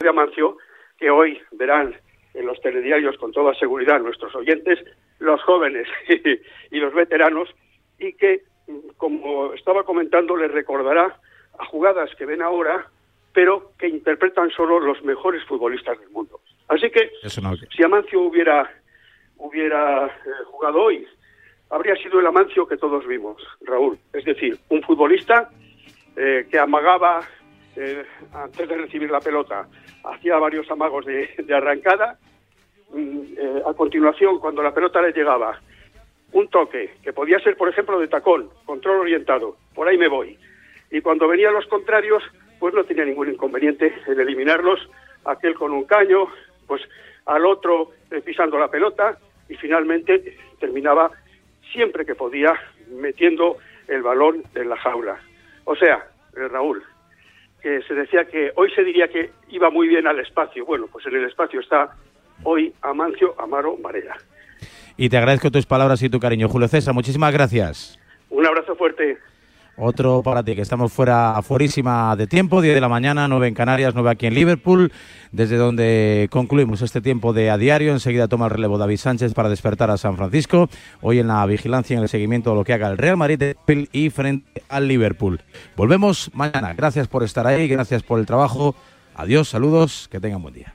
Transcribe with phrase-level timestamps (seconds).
[0.00, 0.56] de Amancio,
[0.98, 1.94] que hoy verán
[2.32, 4.78] en los telediarios con toda seguridad nuestros oyentes,
[5.18, 5.86] los jóvenes
[6.70, 7.48] y los veteranos,
[7.98, 8.42] y que,
[8.96, 11.18] como estaba comentando, les recordará
[11.58, 12.86] a jugadas que ven ahora,
[13.34, 16.40] pero que interpretan solo los mejores futbolistas del mundo.
[16.68, 17.10] Así que,
[17.76, 18.70] si Amancio hubiera,
[19.36, 21.06] hubiera eh, jugado hoy,
[21.68, 23.98] habría sido el Amancio que todos vimos, Raúl.
[24.14, 25.50] Es decir, un futbolista
[26.16, 27.20] eh, que amagaba
[27.76, 29.66] eh, antes de recibir la pelota,
[30.04, 32.18] hacía varios amagos de, arrancada.
[32.92, 35.60] Mm, eh, a continuación, cuando la pelota le llegaba,
[36.32, 40.38] un toque, que podía ser, por ejemplo, de tacón, control orientado, por ahí me voy.
[40.90, 42.22] Y cuando venían los contrarios,
[42.58, 44.80] pues no tenía ningún inconveniente en eliminarlos,
[45.24, 46.26] aquel con un caño,
[46.66, 46.82] pues
[47.26, 47.90] al otro
[48.24, 49.18] pisando la pelota,
[49.48, 51.10] y finalmente terminaba
[51.72, 52.54] siempre que podía
[52.88, 53.58] metiendo
[53.88, 55.20] el balón en la jaula.
[55.64, 56.82] O sea, eh, Raúl,
[57.62, 60.64] que se decía que hoy se diría que iba muy bien al espacio.
[60.64, 61.90] Bueno, pues en el espacio está
[62.42, 64.16] hoy Amancio Amaro Varela.
[64.96, 66.94] Y te agradezco tus palabras y tu cariño, Julio César.
[66.94, 67.98] Muchísimas gracias.
[68.28, 69.18] Un abrazo fuerte.
[69.82, 73.54] Otro para ti, que estamos fuera, afuerísima de tiempo, 10 de la mañana, 9 en
[73.54, 74.92] Canarias, 9 aquí en Liverpool,
[75.32, 77.92] desde donde concluimos este tiempo de a diario.
[77.92, 80.68] Enseguida toma el relevo David Sánchez para despertar a San Francisco.
[81.00, 83.54] Hoy en la vigilancia en el seguimiento de lo que haga el Real Madrid
[83.90, 85.40] y frente al Liverpool.
[85.76, 86.74] Volvemos mañana.
[86.74, 88.74] Gracias por estar ahí, gracias por el trabajo.
[89.14, 90.74] Adiós, saludos, que tengan buen día.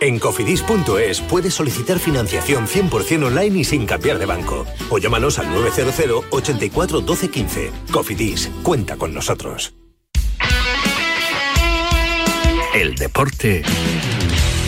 [0.00, 4.66] En cofidis.es puedes solicitar financiación 100% online y sin cambiar de banco.
[4.88, 7.70] O llámanos al 900 84 12 15.
[7.92, 9.74] Cofidis, cuenta con nosotros.
[12.74, 13.62] El deporte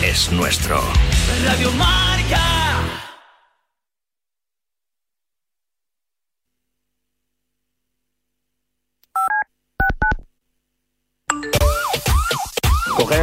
[0.03, 0.79] es nuestro.
[1.45, 2.62] Radio coger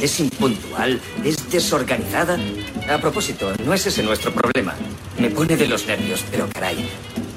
[0.00, 2.38] Es impuntual, es desorganizada.
[2.88, 4.74] A propósito, no es ese nuestro problema.
[5.18, 6.88] Me pone de los nervios, pero caray,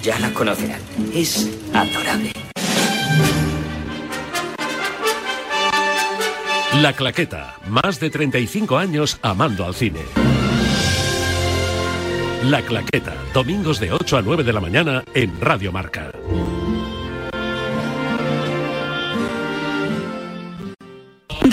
[0.02, 0.82] ya la conocerán.
[1.14, 2.32] Es adorable.
[6.82, 10.02] La Claqueta, más de 35 años amando al cine.
[12.44, 16.12] La Claqueta, domingos de 8 a 9 de la mañana en Radio Marca.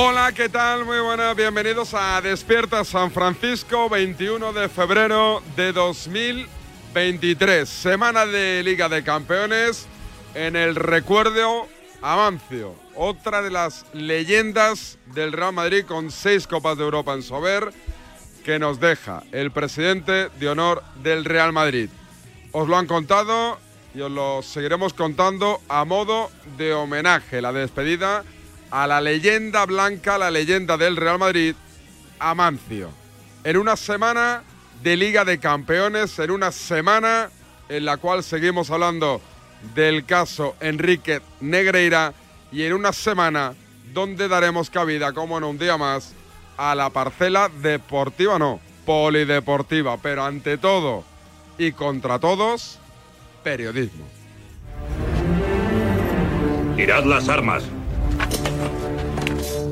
[0.00, 0.84] Hola, ¿qué tal?
[0.84, 7.68] Muy buenas, bienvenidos a Despierta San Francisco, 21 de febrero de 2023.
[7.68, 9.88] Semana de Liga de Campeones
[10.36, 11.66] en el recuerdo
[12.00, 17.72] Amancio, otra de las leyendas del Real Madrid con seis Copas de Europa en Sober,
[18.44, 21.90] que nos deja el presidente de honor del Real Madrid.
[22.52, 23.58] Os lo han contado
[23.96, 28.22] y os lo seguiremos contando a modo de homenaje, la despedida
[28.70, 31.54] a la leyenda blanca, la leyenda del Real Madrid,
[32.18, 32.90] Amancio.
[33.44, 34.42] En una semana
[34.82, 37.30] de Liga de Campeones, en una semana
[37.68, 39.20] en la cual seguimos hablando
[39.74, 42.12] del caso Enrique Negreira
[42.52, 43.54] y en una semana
[43.92, 46.14] donde daremos cabida, como en un día más,
[46.56, 51.04] a la parcela deportiva, no, polideportiva, pero ante todo
[51.56, 52.78] y contra todos,
[53.42, 54.06] periodismo.
[56.76, 57.64] Tirad las armas.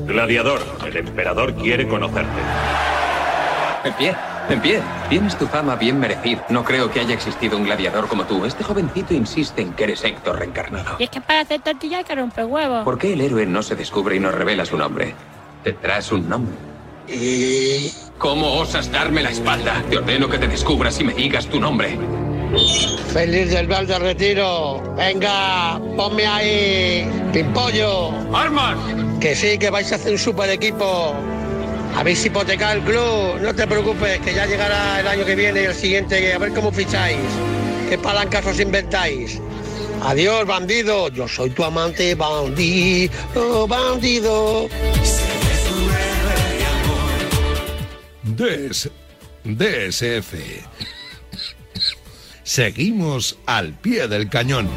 [0.07, 2.39] Gladiador, el emperador quiere conocerte.
[3.83, 4.15] En pie,
[4.49, 4.81] en pie.
[5.09, 6.45] Tienes tu fama bien merecida.
[6.49, 8.45] No creo que haya existido un gladiador como tú.
[8.45, 10.95] Este jovencito insiste en que eres Héctor reencarnado.
[10.97, 12.85] Y es que para hacer tortilla hay que romper huevos.
[12.85, 15.13] ¿Por qué el héroe no se descubre y nos revela su nombre?
[15.63, 16.55] Tendrás un nombre.
[18.17, 19.83] ¿Cómo osas darme la espalda?
[19.89, 21.97] Te ordeno que te descubras y me digas tu nombre.
[23.11, 24.81] Feliz del Valde Retiro.
[24.95, 27.09] Venga, ponme ahí.
[27.33, 28.11] Pimpollo.
[28.33, 28.77] ¡Armas!
[29.19, 31.13] Que sí, que vais a hacer un super equipo.
[31.95, 33.41] Habéis hipotecado el club.
[33.41, 36.33] No te preocupes, que ya llegará el año que viene y el siguiente.
[36.33, 37.17] A ver cómo ficháis.
[37.89, 39.41] ¿Qué palancas os inventáis?
[40.03, 41.09] Adiós, bandido.
[41.09, 44.69] Yo soy tu amante, bandido, bandido.
[48.23, 48.89] DS,
[49.43, 50.33] DSF.
[52.47, 54.69] Seguimos al pie del cañón.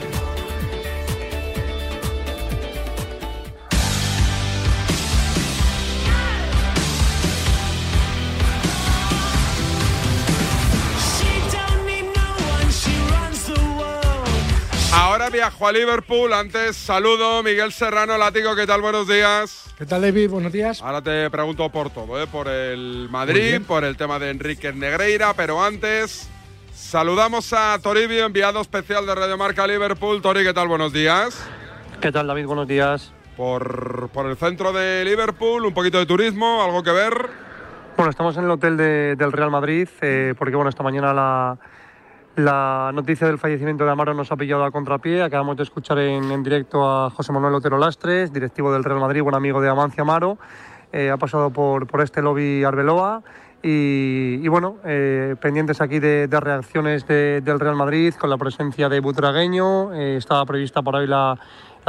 [14.93, 16.33] Ahora viajo a Liverpool.
[16.33, 18.57] Antes saludo Miguel Serrano Látigo.
[18.57, 18.81] ¿Qué tal?
[18.81, 19.67] Buenos días.
[19.79, 20.29] ¿Qué tal, David?
[20.29, 20.83] Buenos días.
[20.83, 22.27] Ahora te pregunto por todo, ¿eh?
[22.27, 26.29] por el Madrid, por el tema de Enrique Negreira, pero antes
[26.91, 30.21] saludamos a Toribio, enviado especial de Radio Marca Liverpool.
[30.21, 30.67] Tori, ¿qué tal?
[30.67, 31.41] Buenos días.
[32.01, 32.47] ¿Qué tal, David?
[32.47, 33.13] Buenos días.
[33.37, 37.13] Por, por el centro de Liverpool, un poquito de turismo, algo que ver.
[37.97, 41.59] Bueno, estamos en el hotel de- del Real Madrid, eh, porque bueno, esta mañana la,
[42.35, 45.23] la noticia del fallecimiento de Amaro nos ha pillado a contrapié.
[45.23, 49.23] Acabamos de escuchar en, en directo a José Manuel Otero Lastres, directivo del Real Madrid,
[49.23, 50.39] buen amigo de Amancio Amaro.
[50.93, 53.23] Eh, ha pasado por, por este lobby Arbeloa.
[53.63, 59.01] Y, bueno, eh, pendientes aquí de, reacciones de- del Real Madrid con la presencia de
[59.01, 59.93] Butragueño.
[59.93, 61.39] Eh, estaba prevista por ahí la,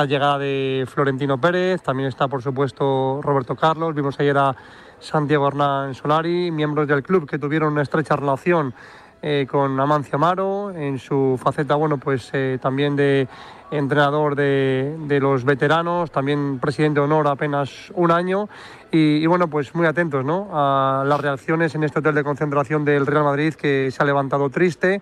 [0.07, 1.81] llegada de Florentino Pérez.
[1.81, 3.94] También está, por supuesto, Roberto Carlos.
[3.95, 4.56] Vimos ayer a
[5.00, 8.73] Santiago Hernán Solari, miembros del club que tuvieron una estrecha relación
[9.21, 13.28] eh, con Amancio Amaro, en su faceta, bueno, pues también de
[13.71, 18.49] entrenador de, de los veteranos, también presidente de honor apenas un año.
[18.92, 20.49] Y, y, bueno, pues muy atentos ¿no?
[20.51, 24.49] a las reacciones en este hotel de concentración del Real Madrid que se ha levantado
[24.49, 25.01] triste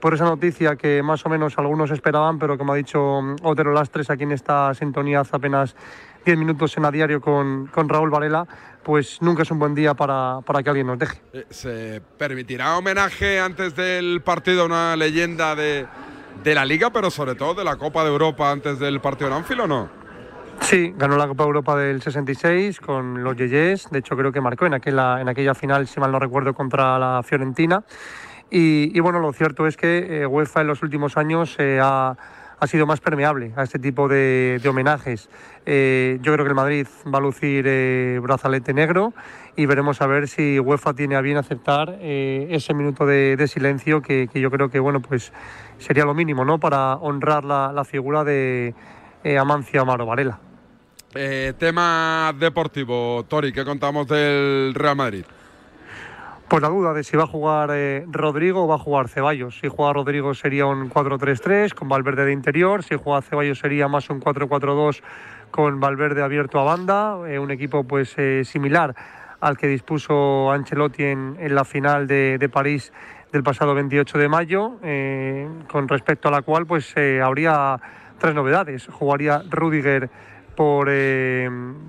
[0.00, 3.72] por esa noticia que más o menos algunos esperaban, pero como ha dicho mm, Otero
[3.72, 5.76] Lastres aquí en esta sintonía hace apenas
[6.24, 8.46] 10 minutos en a diario con, con Raúl Varela,
[8.82, 11.20] pues nunca es un buen día para, para que alguien nos deje.
[11.32, 15.86] Eh, ¿Se permitirá homenaje antes del partido a una leyenda de,
[16.42, 19.36] de la Liga, pero sobre todo de la Copa de Europa antes del partido en
[19.36, 19.88] Anfield o no?
[20.60, 23.88] Sí, ganó la Copa Europa del 66 con los Yeyes.
[23.90, 26.98] De hecho, creo que marcó en aquella, en aquella final, si mal no recuerdo, contra
[26.98, 27.82] la Fiorentina.
[28.50, 32.16] Y, y bueno, lo cierto es que eh, UEFA en los últimos años eh, ha,
[32.60, 35.28] ha, sido más permeable a este tipo de, homenajes.
[35.66, 39.12] Eh, yo creo que el Madrid va a lucir eh, brazalete negro
[39.56, 44.00] y veremos a ver si UEFA tiene a bien aceptar eh, ese minuto de, silencio
[44.02, 45.32] que, yo creo que bueno pues
[45.78, 46.58] sería lo mínimo ¿no?
[46.58, 48.74] para honrar la, la figura de
[49.38, 50.38] Amancio Amaro Varela.
[51.58, 55.24] Tema deportivo, Tori, ¿qué contamos del Real Madrid?
[56.50, 59.60] Pues la duda de si va a jugar eh, Rodrigo o va a jugar Ceballos.
[59.60, 62.82] Si juega Rodrigo sería un 4-3-3 con Valverde de interior.
[62.82, 65.00] Si juega Ceballos sería más un 4-4-2
[65.52, 67.20] con Valverde abierto a banda.
[67.28, 68.96] Eh, un equipo pues eh, similar
[69.38, 72.92] al que dispuso Ancelotti en, la final de, París
[73.30, 74.72] del pasado 28 de mayo,
[75.68, 77.80] con respecto a la cual pues habría
[78.18, 78.88] tres novedades.
[78.88, 80.10] Jugaría Rudiger
[80.56, 80.90] por,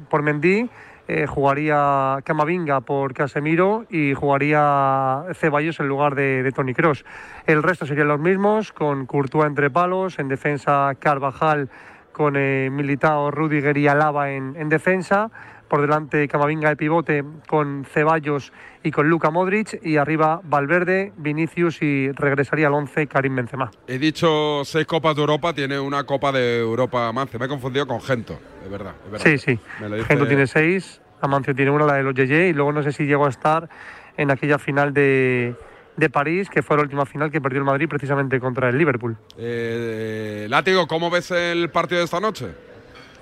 [0.07, 0.69] por Mendy,
[1.13, 7.03] eh, jugaría Camavinga por Casemiro y jugaría Ceballos en lugar de, Tony Cross.
[7.45, 11.69] El resto serían los mismos, con Courtois entre palos, en defensa Carvajal
[12.13, 15.31] con eh, Militao, Rudiger y Alaba en defensa
[15.71, 18.51] por delante Camavinga de pivote con Ceballos
[18.83, 23.71] y con Luka Modric y arriba Valverde, Vinicius y regresaría al 11 Karim Benzema.
[23.87, 27.39] He dicho seis Copas de Europa, tiene una Copa de Europa Amancio.
[27.39, 28.95] Me he confundido con Gento, de verdad.
[29.19, 29.57] Sí, sí.
[29.79, 32.91] Dice- Gento tiene seis, Amancio tiene una, la de los Yeye, y luego no sé
[32.91, 33.69] si llegó a estar
[34.17, 35.55] en aquella final de,
[35.95, 39.15] de París, que fue la última final que perdió el Madrid precisamente contra el Liverpool.
[39.37, 42.47] Eh, Látigo, ¿cómo ves el partido de esta noche?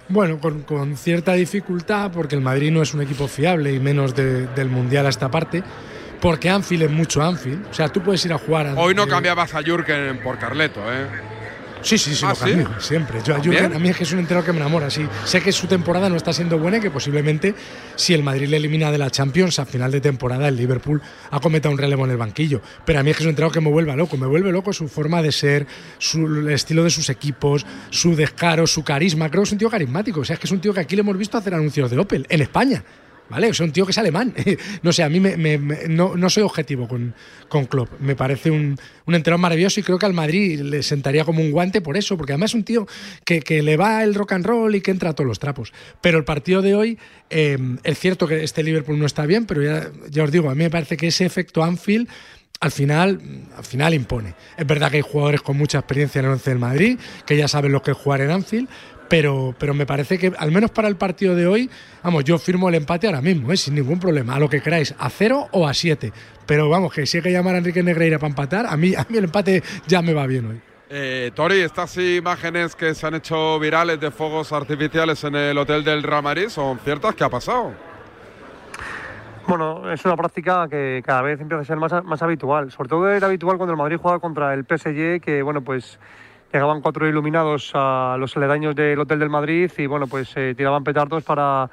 [0.09, 4.15] Bueno, con, con cierta dificultad, porque el Madrid no es un equipo fiable y menos
[4.15, 5.63] de- del Mundial a esta parte,
[6.19, 7.67] porque Anfield es mucho Anfield.
[7.69, 8.73] O sea, tú puedes ir a jugar a.
[8.73, 11.05] Hoy no eh, cambiabas a Jürgen por Carleto, ¿eh?
[11.81, 12.41] Sí, sí, sí, ¿Ah, sí?
[12.41, 13.19] cambio, siempre.
[13.23, 14.89] Yo, a a mí es que es un entrenador que me enamora.
[14.89, 17.55] Sí, sé que su temporada no está siendo buena y que posiblemente
[17.95, 21.39] si el Madrid le elimina de la Champions a final de temporada, el Liverpool ha
[21.39, 22.61] cometido un relevo en el banquillo.
[22.85, 24.17] Pero a mí es que es un entrenador que me vuelve loco.
[24.17, 25.67] Me vuelve loco su forma de ser,
[25.97, 29.29] su, el estilo de sus equipos, su descaro, su carisma.
[29.29, 30.21] Creo que es un tío carismático.
[30.21, 31.97] O sea, es que es un tío que aquí le hemos visto hacer anuncios de
[31.97, 32.83] Opel en España.
[33.29, 33.49] ¿Vale?
[33.49, 34.33] O sea, un tío que es alemán.
[34.81, 35.37] no sé, a mí me-
[35.87, 37.13] no, no soy objetivo con,
[37.47, 37.89] con Klopp.
[37.99, 41.51] Me parece un, un entrenador maravilloso y creo que al Madrid le sentaría como un
[41.51, 42.87] guante por eso, porque además es un tío
[43.25, 45.71] que, que le va el rock and roll y que entra a todos los trapos.
[46.01, 46.97] Pero el partido de hoy,
[47.29, 50.55] eh, es cierto que este Liverpool no está bien, pero ya, ya os digo, a
[50.55, 52.07] mí me parece que ese efecto Anfield
[52.61, 53.21] al final,
[53.55, 54.33] al final impone.
[54.57, 57.47] Es verdad que hay jugadores con mucha experiencia en el 11 del Madrid, que ya
[57.47, 58.67] saben lo que es jugar en Anfield,
[59.09, 61.69] pero, pero me parece que, al menos para el partido de hoy,
[62.03, 63.57] vamos, yo firmo el empate ahora mismo, ¿eh?
[63.57, 66.13] sin ningún problema, a lo que queráis, a cero o a siete.
[66.45, 69.05] Pero vamos, que si hay que llamar a Enrique Negreira para empatar, a mí, a
[69.09, 70.61] mí el empate ya me va bien hoy.
[70.91, 75.83] Eh, Tori, estas imágenes que se han hecho virales de fuegos artificiales en el hotel
[75.83, 77.13] del Real Madrid son ciertas.
[77.13, 77.73] ¿Qué ha pasado?
[79.47, 82.71] Bueno, es una práctica que cada vez empieza a ser más, más habitual.
[82.71, 85.99] Sobre todo era habitual cuando el Madrid jugaba contra el PSG, que bueno, pues
[86.51, 90.83] llegaban cuatro iluminados a los aledaños del Hotel del Madrid y bueno, pues eh, tiraban
[90.83, 91.69] petardos para,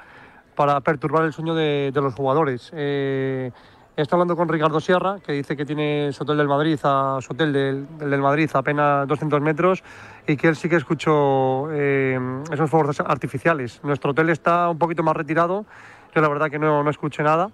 [0.55, 2.71] para perturbar el sueño de, de los jugadores.
[2.75, 3.51] Eh,
[3.95, 7.33] estado hablando con Ricardo Sierra, que dice que tiene su hotel del Madrid, a, su
[7.33, 9.83] hotel del del Madrid a apenas 200 metros
[10.27, 12.19] y que él sí que escuchó eh,
[12.51, 13.79] esos fuegos artificiales.
[13.83, 15.65] Nuestro hotel está un poquito más retirado,
[16.13, 17.49] yo la verdad que no, no escuché nada.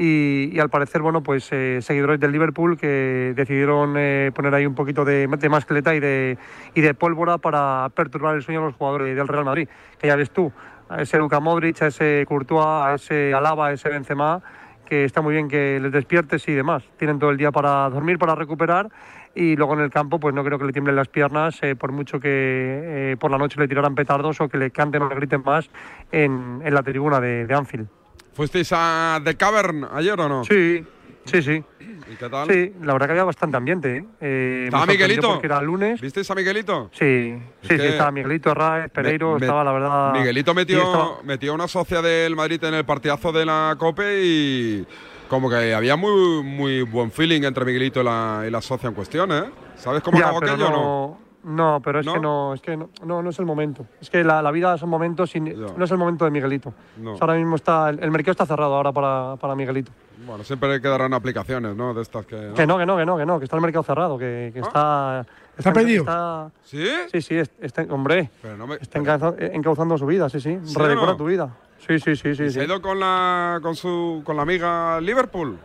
[0.00, 4.76] Y, al parecer, bueno, pues eh, seguidores del Liverpool que decidieron eh, poner ahí un
[4.76, 6.38] poquito de, de
[6.74, 9.68] y de, pólvora para perturbar el sueño de los jugadores del Real Madrid.
[9.98, 10.52] Que ya ves tú,
[10.88, 14.40] a ese Luka Modric, a ese Courtois, a ese Alaba, a ese Benzema,
[14.86, 16.84] que está muy bien que les despiertes y demás.
[16.96, 18.90] Tienen todo el día para dormir, para recuperar
[19.34, 21.90] y luego en el campo pues no creo que le tiemblen las piernas eh, por
[21.90, 25.42] mucho que por la noche le tiraran petardos o que le canten o le griten
[25.44, 25.68] más
[26.12, 27.97] en, la tribuna de Anfield.
[28.38, 30.44] ¿Fuisteis a The Cavern ayer o no?
[30.44, 30.84] Sí,
[31.24, 31.64] sí, sí.
[31.80, 32.48] ¿Y qué tal?
[32.48, 33.96] Sí, la verdad que había bastante ambiente.
[33.96, 34.04] ¿eh?
[34.20, 35.28] Eh, ¿Estaba Miguelito?
[35.32, 36.00] Porque era lunes.
[36.00, 36.88] ¿Visteis a Miguelito?
[36.92, 40.12] Sí, sí, sí, estaba Miguelito, Raez, Pereiro, Me- me- estaba la verdad.
[40.12, 44.86] Miguelito metió, estaba- metió una socia del Madrid en el partidazo de la COPE y
[45.28, 48.94] como que había muy, muy buen feeling entre Miguelito y la, y la socia en
[48.94, 49.42] cuestión, ¿eh?
[49.74, 51.20] ¿Sabes cómo Ya, acabó aquello o no?
[51.44, 51.74] No?
[51.74, 52.14] No, pero es ¿No?
[52.14, 53.86] que no, es que no, no, no es el momento.
[54.00, 56.74] Es que la, la vida son momentos y no es el momento de Miguelito.
[56.96, 57.12] No.
[57.14, 59.92] O sea, ahora mismo está, el, el mercado está cerrado ahora para, para Miguelito.
[60.26, 61.94] Bueno, siempre quedarán aplicaciones, ¿no?
[61.94, 62.52] De estas que...
[62.54, 64.60] Que no, que no, que no, que no, que está el mercado cerrado, que, que
[64.60, 65.24] está...
[65.56, 66.02] ¿Está pedido?
[66.02, 66.84] está- ¿Sí?
[67.12, 68.74] Sí, sí, es- está, hombre, Pero no me...
[68.76, 70.58] está encauza- encauzando su vida, sí, sí.
[70.64, 71.16] ¿Sí o Redecora no?
[71.16, 71.48] tu vida.
[71.78, 72.44] Sí, sí, sí, sí.
[72.46, 72.60] ¿Se sí.
[72.60, 75.56] ha ido con la, con su, con la amiga Liverpool?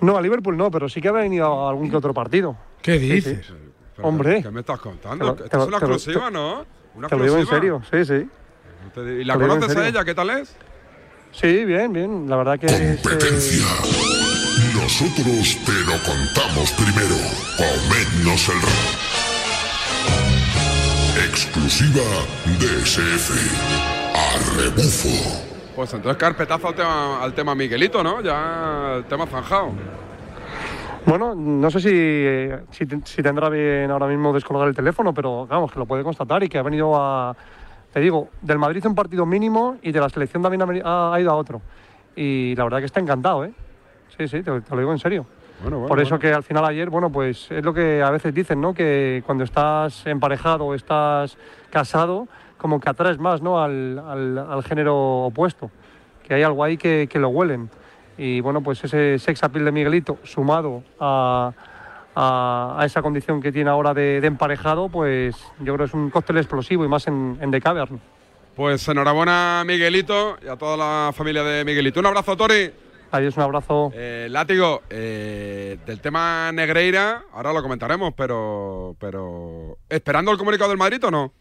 [0.00, 2.56] No, a Liverpool no, pero sí que ha venido a algún que otro partido.
[2.82, 3.40] ¿Qué Sí, sí.
[3.96, 4.42] Pero, Hombre.
[4.42, 5.34] ¿Qué me estás contando?
[5.34, 6.66] Te Esto te es una te exclusiva, ¿no?
[6.94, 8.28] Una Te lo digo en serio, sí, sí.
[9.00, 10.04] ¿Y la conoces a ella?
[10.04, 10.54] ¿Qué tal es?
[11.32, 12.28] Sí, bien, bien.
[12.28, 13.00] La verdad que es, eh,
[14.74, 17.16] Nosotros te lo contamos primero.
[17.56, 19.04] Comednos el ra-
[21.26, 22.02] Exclusiva
[22.58, 23.30] DSF.
[24.14, 25.42] A rebufo.
[25.74, 28.20] Pues entonces carpetazo al tema, al tema Miguelito, ¿no?
[28.20, 29.72] Ya el tema zanjado.
[31.06, 35.70] Bueno, no sé si, si, si tendrá bien ahora mismo descolgar el teléfono, pero vamos,
[35.70, 37.36] que lo puede constatar y que ha venido a,
[37.92, 41.30] te digo, del Madrid un partido mínimo y de la selección también ha, ha- ido
[41.30, 41.60] a otro.
[42.16, 43.52] Y la verdad que está encantado, ¿eh?
[44.16, 45.26] Sí, sí, te, te lo digo en serio.
[45.62, 46.20] Bueno, bueno, Por eso bueno.
[46.20, 48.72] que al final ayer, bueno, pues es lo que a veces dicen, ¿no?
[48.72, 51.36] Que cuando estás emparejado o estás
[51.70, 53.62] casado, como que atraes más, ¿no?
[53.62, 55.70] Al, al- al género opuesto.
[56.26, 57.68] Que hay algo ahí que, que lo huelen.
[58.18, 61.52] Y bueno, pues ese sex appeal de Miguelito, sumado a,
[62.14, 65.94] a- a esa condición que tiene ahora de, de emparejado, pues yo creo que es
[65.94, 68.00] un cóctel explosivo y más en, en The Cavern.
[68.54, 71.98] Pues enhorabuena a Miguelito y a toda la familia de Miguelito.
[71.98, 72.70] Un abrazo, Tori.
[73.10, 73.90] Adiós, un abrazo.
[73.94, 80.78] Eh, látigo, eh, del tema Negreira, ahora lo comentaremos, pero, pero ¿esperando el comunicado del
[80.78, 81.32] Madrid o no?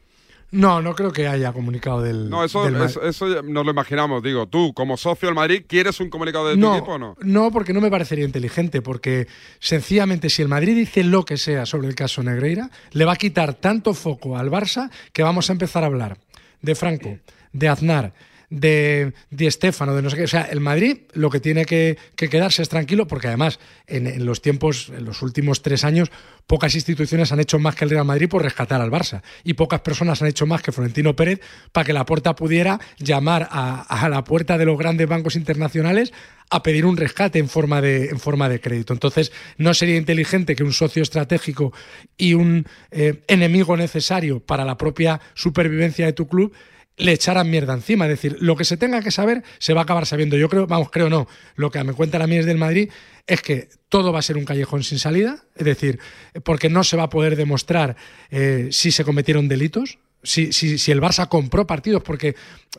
[0.51, 2.29] No, no creo que haya comunicado del.
[2.29, 4.21] No, eso, del eso, eso nos lo imaginamos.
[4.21, 7.15] Digo, tú, como socio del Madrid, ¿quieres un comunicado de tu no, equipo o no?
[7.21, 9.27] no, porque no me parecería inteligente, porque
[9.59, 13.17] sencillamente si el Madrid dice lo que sea sobre el caso Negreira, le va a
[13.17, 16.17] quitar tanto foco al Barça que vamos a empezar a hablar
[16.61, 17.17] de Franco,
[17.51, 18.13] de Aznar,
[18.53, 20.23] de Di Stéfano, de no sé qué.
[20.23, 24.05] O sea, el Madrid lo que tiene que, que quedarse es tranquilo, porque además en,
[24.05, 26.11] en los tiempos, en los últimos tres años,
[26.45, 29.21] pocas instituciones han hecho más que el Real Madrid por rescatar al Barça.
[29.43, 31.41] Y pocas personas han hecho más que Florentino Pérez
[31.71, 36.13] para que la puerta pudiera llamar a, a la puerta de los grandes bancos internacionales
[36.51, 38.93] a pedir un rescate en forma de, en forma de crédito.
[38.93, 41.73] Entonces, no sería inteligente que un socio estratégico
[42.17, 46.53] y un eh, enemigo necesario para la propia supervivencia de tu club
[46.97, 48.05] le echaran mierda encima.
[48.05, 50.37] Es decir, lo que se tenga que saber se va a acabar sabiendo.
[50.37, 51.27] Yo creo, vamos, creo no.
[51.55, 52.89] Lo que me cuentan a mí es del Madrid
[53.25, 55.43] es que todo va a ser un callejón sin salida.
[55.55, 55.99] Es decir,
[56.43, 57.95] porque no se va a poder demostrar
[58.29, 59.99] eh, si se cometieron delitos.
[60.25, 62.33] Si, si, si el Barça compró partidos, porque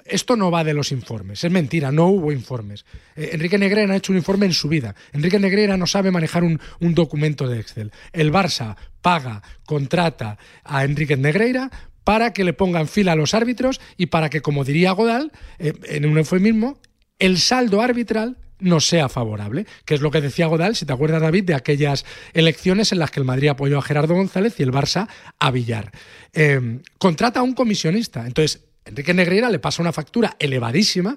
[0.06, 2.86] esto no va de los informes, es mentira, no hubo informes.
[3.16, 4.94] Eh, Enrique Negreira no ha hecho un informe en su vida.
[5.12, 7.92] Enrique Negreira no sabe manejar un, un documento de Excel.
[8.14, 11.70] El Barça paga, contrata a Enrique Negreira
[12.04, 15.72] para que le pongan fila a los árbitros y para que, como diría Godal, eh,
[15.84, 16.78] en un eufemismo,
[17.18, 21.20] el saldo arbitral no sea favorable, que es lo que decía Godal, si te acuerdas
[21.20, 24.72] David, de aquellas elecciones en las que el Madrid apoyó a Gerardo González y el
[24.72, 25.08] Barça
[25.38, 25.90] a Villar.
[26.32, 31.16] Eh, contrata a un comisionista, entonces Enrique Negreira le pasa una factura elevadísima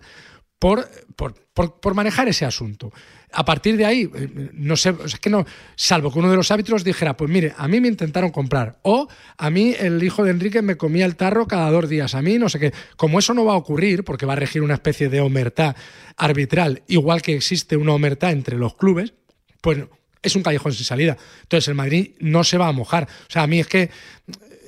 [0.60, 2.92] por, por, por, manejar ese asunto.
[3.32, 6.50] A partir de ahí, eh, no sé, es que no, salvo que uno de los
[6.50, 10.32] árbitros dijera, pues mire, a mí me intentaron comprar, o a mí el hijo de
[10.32, 12.74] Enrique me comía el tarro cada dos días, a mí no sé qué.
[12.96, 15.76] Como eso no va a ocurrir, porque va a regir una especie de omertá
[16.16, 19.14] arbitral, igual que existe una omertá entre los clubes,
[19.62, 19.80] pues
[20.24, 21.18] es un callejón sin salida.
[21.44, 23.04] Entonces el Madrid no se va a mojar.
[23.04, 23.90] O sea, a mí es que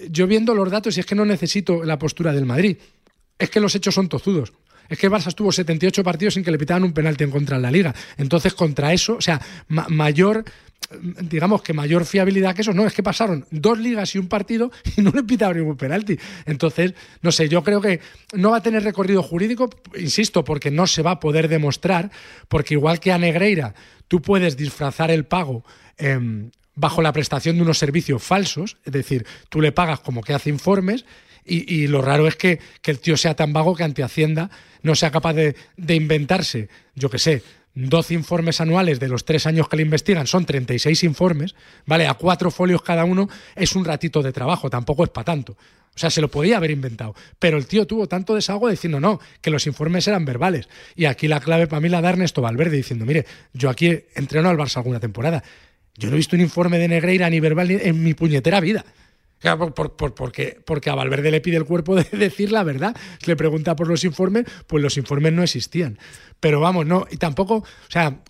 [0.10, 2.78] yo viendo los datos y es que no necesito la postura del Madrid,
[3.38, 4.54] es que los hechos son tozudos.
[4.90, 7.58] Es que el Barça estuvo 78 partidos sin que le pitaran un penalti en contra
[7.58, 7.94] en la liga.
[8.18, 10.44] Entonces, contra eso, o sea, ma mayor,
[11.22, 14.72] digamos que mayor fiabilidad que eso, no, es que pasaron dos ligas y un partido
[14.98, 16.18] y no le pitaron ningún penalti.
[16.46, 18.02] Entonces, no sé, yo creo que
[18.34, 22.12] no va a tener recorrido jurídico, insisto, porque no se va a poder demostrar,
[22.48, 23.76] porque igual que a Negreira,
[24.08, 25.64] tú puedes disfrazar el pago.
[25.98, 26.50] Eh,
[26.80, 30.50] bajo la prestación de unos servicios falsos, es decir, tú le pagas como que hace
[30.50, 31.06] informes
[31.46, 34.50] y, lo raro es que, que, el tío sea tan vago que ante Hacienda
[34.84, 37.44] no sea capaz de, de inventarse, yo qué sé,
[37.76, 42.08] 12 informes anuales de los tres años que le investigan, son 36 informes, ¿vale?
[42.08, 45.56] A cuatro folios cada uno es un ratito de trabajo, tampoco es para tanto.
[45.96, 47.16] O sea, se lo podía haber inventado.
[47.40, 50.70] Pero el tío tuvo tanto desahogo diciendo no, que los informes eran verbales.
[50.96, 54.50] Y aquí la clave para mí la da Ernesto Valverde diciendo, mire, yo aquí entreno
[54.50, 55.44] al Barça alguna temporada.
[55.96, 58.86] Yo no he visto un informe de Negreira ni verbal en mi puñetera vida.
[59.42, 62.96] Por, por, por, porque, porque a Valverde le pide el cuerpo de decir la verdad.
[63.26, 65.98] Le pregunta por los informes, pues los informes no existían.
[66.40, 68.22] Pero vamos, no, y tampoco, o sea,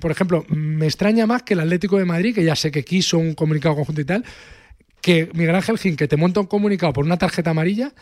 [0.00, 3.18] por ejemplo, me extraña más que el Atlético de Madrid, que ya sé que quiso
[3.18, 4.24] un comunicado conjunto y tal,
[5.00, 7.92] que Miguel Ángel Gin, que te monta un comunicado por una tarjeta amarilla,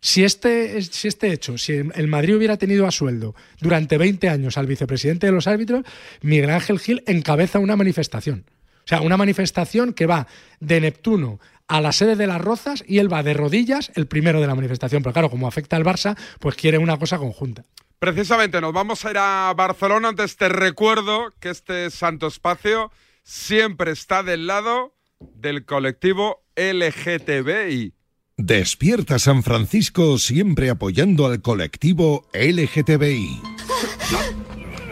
[0.00, 4.58] si este, si este hecho, si el Madrid hubiera tenido a sueldo durante 20 años
[4.58, 5.84] al vicepresidente de los árbitros,
[6.22, 8.44] Miguel Ángel Gil encabeza una manifestación.
[8.84, 10.28] O sea, una manifestación que va
[10.60, 14.40] de Neptuno a la sede de las Rozas y él va de rodillas el primero
[14.40, 15.02] de la manifestación.
[15.02, 17.64] Pero claro, como afecta al Barça, pues quiere una cosa conjunta.
[17.98, 20.08] Precisamente, nos vamos a ir a Barcelona.
[20.08, 22.90] Antes te recuerdo que este santo espacio
[23.22, 27.94] siempre está del lado del colectivo LGTBI.
[28.38, 33.40] Despierta San Francisco siempre apoyando al colectivo LGTBI.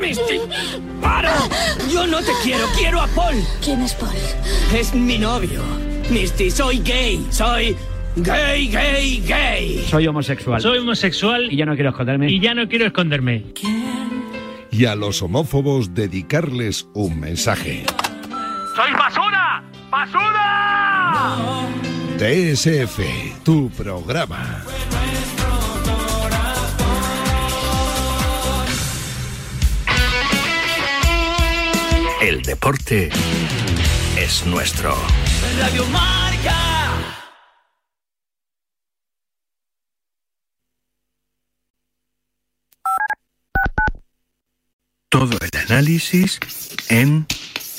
[0.00, 0.40] ¡Misty!
[1.02, 1.36] ¡Para!
[1.92, 3.36] Yo no te quiero, quiero a Paul.
[3.62, 4.16] ¿Quién es Paul?
[4.74, 5.62] Es mi novio.
[6.10, 7.24] Misty, soy gay.
[7.30, 7.76] Soy
[8.16, 9.84] gay, gay, gay.
[9.88, 10.60] Soy homosexual.
[10.60, 12.30] Soy homosexual y ya no quiero esconderme.
[12.30, 13.44] Y ya no quiero esconderme.
[14.70, 17.84] Y a los homófobos dedicarles un mensaje.
[18.76, 19.64] ¡Soy basura!
[19.90, 21.68] ¡Basura!
[22.18, 24.64] DSF, tu programa.
[32.44, 33.08] deporte
[34.16, 34.94] es nuestro.
[35.58, 35.84] Radio.
[45.08, 46.40] Todo el análisis
[46.88, 47.26] en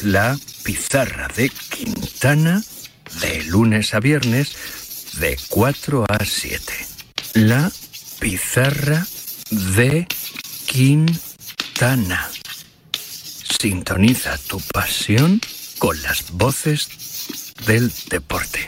[0.04, 2.63] la pizarra de Quintana
[3.21, 4.56] de lunes a viernes
[5.19, 6.73] de 4 a 7.
[7.34, 7.71] La
[8.19, 9.06] pizarra
[9.75, 10.08] de
[10.65, 12.30] Quintana.
[13.60, 15.41] Sintoniza tu pasión
[15.78, 16.89] con las voces
[17.65, 18.60] del deporte.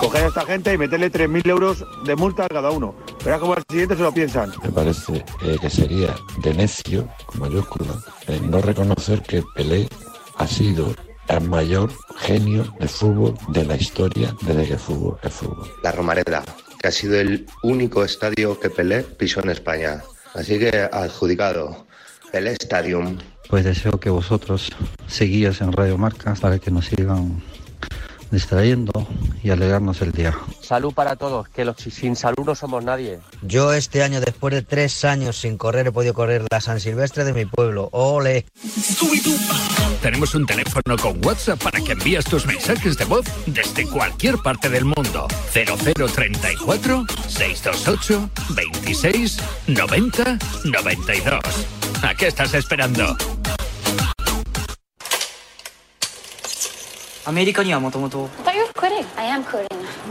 [0.00, 2.94] Coger a esta gente y meterle 3.000 euros de multa a cada uno.
[3.24, 4.52] Verá como al siguiente se lo piensan.
[4.62, 7.92] Me parece eh, que sería de necio, con mayúscula,
[8.26, 9.88] eh, no reconocer que Pelé
[10.36, 10.94] ha sido
[11.28, 15.70] el mayor genio de fútbol de la historia desde que el fútbol es fútbol.
[15.82, 16.42] La Romareda,
[16.80, 20.02] que ha sido el único estadio que Pelé pisó en España.
[20.34, 21.86] Así que adjudicado.
[22.32, 23.18] Pelé Stadium.
[23.48, 24.70] Pues deseo que vosotros
[25.06, 27.42] seguías en Radio Marca para que nos sigan
[28.32, 29.06] distrayendo
[29.42, 30.36] y alegrarnos el día.
[30.60, 33.20] Salud para todos, que los sin salud no somos nadie.
[33.42, 37.24] Yo este año, después de tres años sin correr, he podido correr la San Silvestre
[37.24, 37.90] de mi pueblo.
[37.92, 38.46] ¡Ole!
[40.00, 44.68] Tenemos un teléfono con WhatsApp para que envíes tus mensajes de voz desde cualquier parte
[44.68, 45.28] del mundo.
[45.52, 51.81] 0034 628 26 90 92.
[52.01, 53.15] ¿A qué estás esperando?
[57.27, 59.05] アメリカにはもともと I thought you were quitting.
[59.17, 59.67] I am quitting.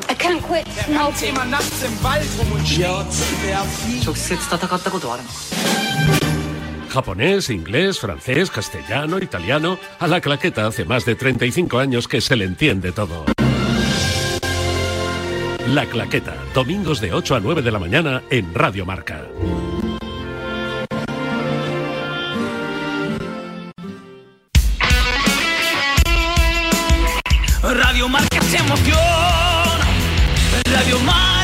[0.07, 1.33] I can't quit smoking.
[4.05, 5.29] 直接戦ったことはあるの
[6.91, 9.79] Japonés, inglés, francés, castellano, italiano.
[9.99, 13.25] A la claqueta hace más de 35 años que se le entiende todo.
[15.69, 19.23] La claqueta, domingos de 8 a 9 de la mañana en Radio Marca.
[28.72, 29.86] Emociona.
[30.66, 31.41] Radio Marca.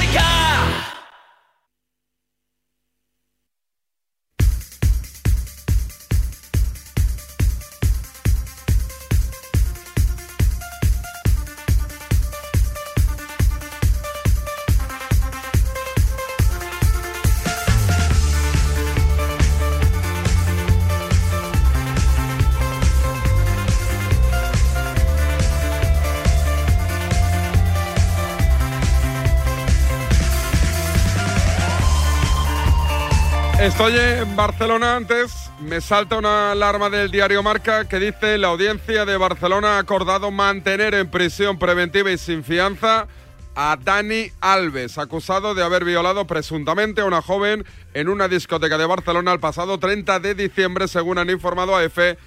[33.68, 35.52] Estoy en Barcelona antes.
[35.60, 40.32] Me salta una alarma del diario Marca que dice la audiencia de Barcelona ha acordado
[40.32, 43.08] mantener en prisión preventiva y sin fianza
[43.56, 48.86] a Dani Alves, acusado de haber violado presuntamente a una joven en una discoteca de
[48.86, 52.18] Barcelona el pasado 30 de diciembre, según han informado a EFE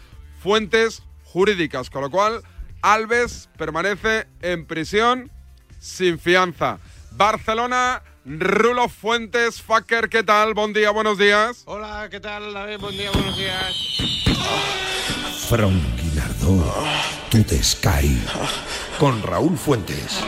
[0.43, 1.89] fuentes jurídicas.
[1.89, 2.43] Con lo cual,
[2.83, 5.31] Alves permanece en prisión
[5.79, 6.81] sin fianza.
[7.13, 10.53] Barcelona, Rulo Fuentes, Facker, ¿qué tal?
[10.53, 11.63] Buen día, buenos días.
[11.65, 12.79] Hola, ¿qué tal, David?
[12.79, 13.75] Buen día, buenos días.
[15.49, 16.63] From Guinardó,
[17.31, 18.23] to the Sky,
[18.99, 20.23] con Raúl Fuentes.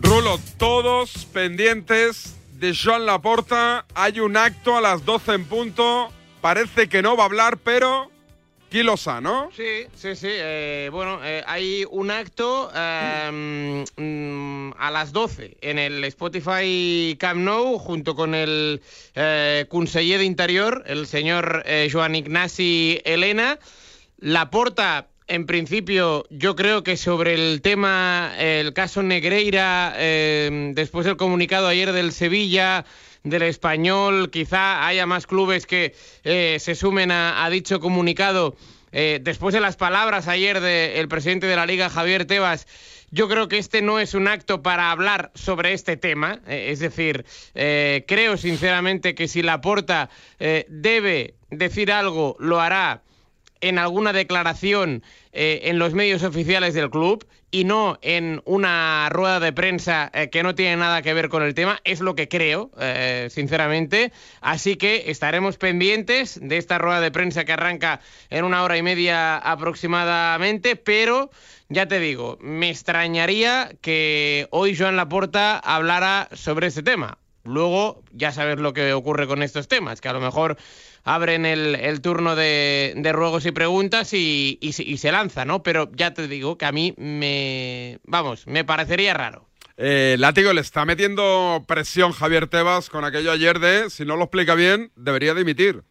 [0.00, 3.84] Rulo, todos pendientes de Joan Laporta.
[3.94, 6.10] Hay un acto a las 12 en punto.
[6.40, 8.10] Parece que no va a hablar, pero
[8.68, 9.48] Kilosa, ¿no?
[9.56, 10.28] Sí, sí, sí.
[10.28, 13.84] eh, bueno, eh, hay un acto eh,
[14.76, 18.82] a las 12 en el Spotify Camp Nou junto con el
[19.14, 23.58] eh, conseller de Interior, el señor eh, Joan Ignasi Elena.
[24.18, 31.68] Laporta, en principio, yo creo que sobre el tema, el caso Negreira, después del comunicado
[31.68, 32.84] ayer del Sevilla,
[33.26, 38.56] del español, quizá haya más clubes que eh, se sumen a, dicho comunicado.
[38.92, 42.66] Eh, después de las palabras ayer del presidente de la Liga, Javier Tebas,
[43.10, 46.40] yo creo que este no es un acto para hablar sobre este tema.
[46.46, 50.08] Eh, es decir, creo sinceramente que si Laporta
[50.38, 53.02] eh, debe decir algo, lo hará
[53.60, 59.52] en alguna declaración en los medios oficiales del club y no en una rueda de
[59.52, 62.70] prensa eh, que no tiene nada que ver con el tema, es lo que creo,
[62.78, 64.12] eh, sinceramente.
[64.40, 68.82] Así que estaremos pendientes de esta rueda de prensa que arranca en una hora y
[68.82, 71.30] media aproximadamente, pero
[71.68, 77.18] ya te digo, me extrañaría que hoy Joan Laporta hablara sobre este tema.
[77.46, 80.56] Luego ya sabes lo que ocurre con estos temas, que a lo mejor
[81.04, 85.44] abren el, el turno de, de ruegos y preguntas y, y se- y se lanza,
[85.44, 85.62] ¿no?
[85.62, 89.46] Pero ya te digo que a mí me, vamos, me parecería raro.
[89.78, 94.24] Eh, Látigo, le está metiendo presión Javier Tebas con aquello ayer de, si no lo
[94.24, 95.82] explica bien, debería dimitir.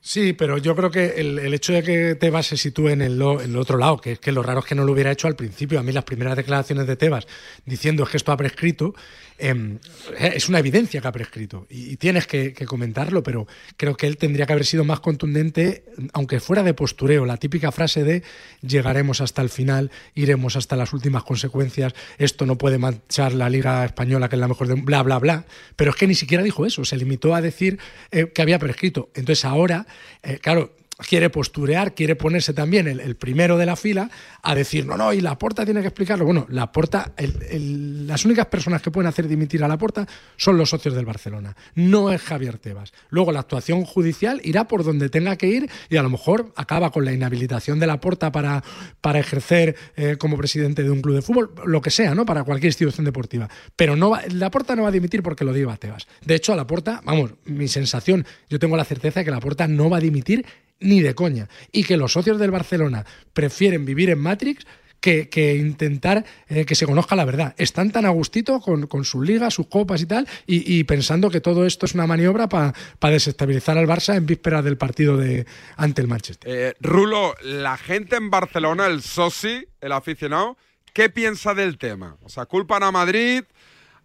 [0.00, 3.18] Sí, pero yo creo que el, el hecho de que Tebas se sitúe en el,
[3.18, 5.10] lo- en el otro lado, que es que lo raro es que no lo hubiera
[5.10, 5.78] hecho al principio.
[5.78, 7.26] A mí las primeras declaraciones de Tebas
[7.66, 8.94] diciendo es que esto ha prescrito,
[9.38, 9.78] em,
[10.18, 13.46] es una evidencia que ha prescrito y, tienes que, que comentarlo, pero
[13.76, 17.72] creo que él tendría que haber sido más contundente, aunque fuera de postureo, la típica
[17.72, 18.22] frase de
[18.62, 23.84] llegaremos hasta el final, iremos hasta las últimas consecuencias, esto no puede manchar la Liga
[23.84, 25.44] Española, que es la mejor de bla, bla, bla.
[25.76, 27.78] Pero es que ni siquiera dijo eso, se limitó a decir
[28.10, 29.10] eh, que había prescrito.
[29.14, 29.86] Entonces ahora,
[30.22, 34.10] eh, claro, quiere posturear, quiere ponerse también el, primero de la fila
[34.42, 36.24] a decir, no, no, y la porta tiene que explicarlo.
[36.24, 40.06] Bueno, la porta, las únicas personas que pueden hacer dimitir a la porta
[40.36, 42.92] son los socios del Barcelona, no es Javier Tebas.
[43.10, 46.90] Luego la actuación judicial irá por donde tenga que ir y a lo mejor acaba
[46.90, 48.64] con la inhabilitación de la porta para,
[49.00, 52.26] para ejercer eh, como presidente de un club de fútbol, lo que sea, ¿no?
[52.26, 53.48] Para cualquier institución deportiva.
[53.76, 56.08] Pero no va, la porta no va a dimitir porque lo diga Tebas.
[56.24, 59.40] De hecho, a la porta, vamos, mi sensación, yo tengo la certeza de que la
[59.40, 60.44] porta no va a dimitir
[60.80, 61.48] ni de coña.
[61.72, 64.66] Y que los socios del Barcelona prefieren vivir en Matrix
[65.00, 67.54] que, que intentar eh, que se conozca la verdad.
[67.56, 71.40] Están tan a gustito con, con sus ligas, sus copas y tal, y, pensando que
[71.40, 76.02] todo esto es una maniobra para desestabilizar al Barça en vísperas del partido de, ante
[76.02, 76.50] el Manchester.
[76.52, 80.56] Eh, Rulo, la gente en Barcelona, el soci, el aficionado,
[80.92, 82.16] ¿qué piensa del tema?
[82.22, 83.44] O sea, culpan a Madrid,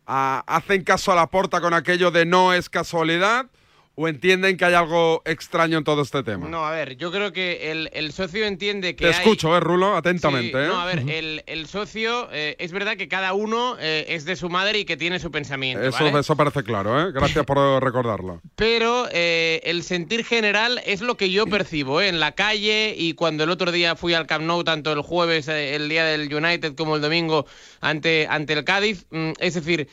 [0.06, 3.48] hacen caso a la porta con aquello de no es casualidad,
[3.96, 6.48] o entienden que hay algo extraño en todo este tema.
[6.50, 9.60] No, a ver, yo creo que el, el socio entiende que Te hay- escucho, eh,
[9.60, 10.58] Rulo, atentamente.
[10.58, 10.68] Sí, ¿eh?
[10.68, 14.36] No, a ver, el, el socio, eh, es verdad que cada uno eh, es de
[14.36, 16.20] su madre y que tiene su pensamiento, Eso, ¿vale?
[16.22, 17.12] eso parece claro, ¿eh?
[17.12, 18.42] Gracias por recordarlo.
[18.56, 22.08] Pero eh, el sentir general es lo que yo percibo ¿eh?
[22.08, 25.48] en la calle y cuando el otro día fui al Camp Nou, tanto el jueves,
[25.48, 27.46] el día del United, como el domingo
[27.80, 29.06] ante, ante el Cádiz.
[29.12, 29.88] Mm, Es decir,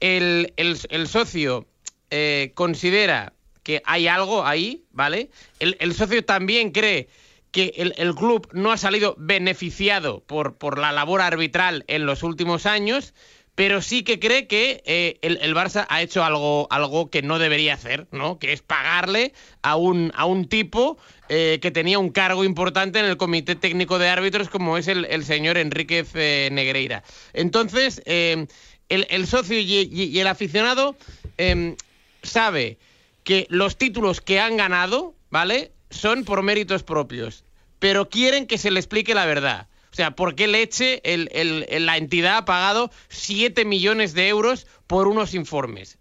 [0.00, 1.66] el, el- el socio
[2.10, 5.30] eh, considera que hay algo ahí, ¿vale?
[5.58, 7.08] El, socio también cree
[7.50, 13.12] que el, club no ha salido beneficiado por, la labor arbitral en los últimos años,
[13.54, 17.74] pero sí que cree que eh, el, Barça ha hecho algo, algo que no debería
[17.74, 18.38] hacer, ¿no?
[18.38, 20.10] Que es pagarle a un,
[20.48, 20.96] tipo
[21.28, 25.24] eh, que tenía un cargo importante en el Comité Técnico de Árbitros, como es el,
[25.24, 27.02] señor Enríquez eh, Negreira.
[27.34, 30.96] Entonces, el, socio y, el aficionado
[32.22, 32.78] sabe
[33.24, 35.72] que los títulos que han ganado, ¿vale?
[35.90, 37.44] Son por méritos propios,
[37.78, 39.68] pero quieren que se le explique la verdad.
[39.92, 44.66] O sea, ¿por qué leche el- el- la entidad ha pagado 7 millones de euros
[44.86, 45.98] por unos informes?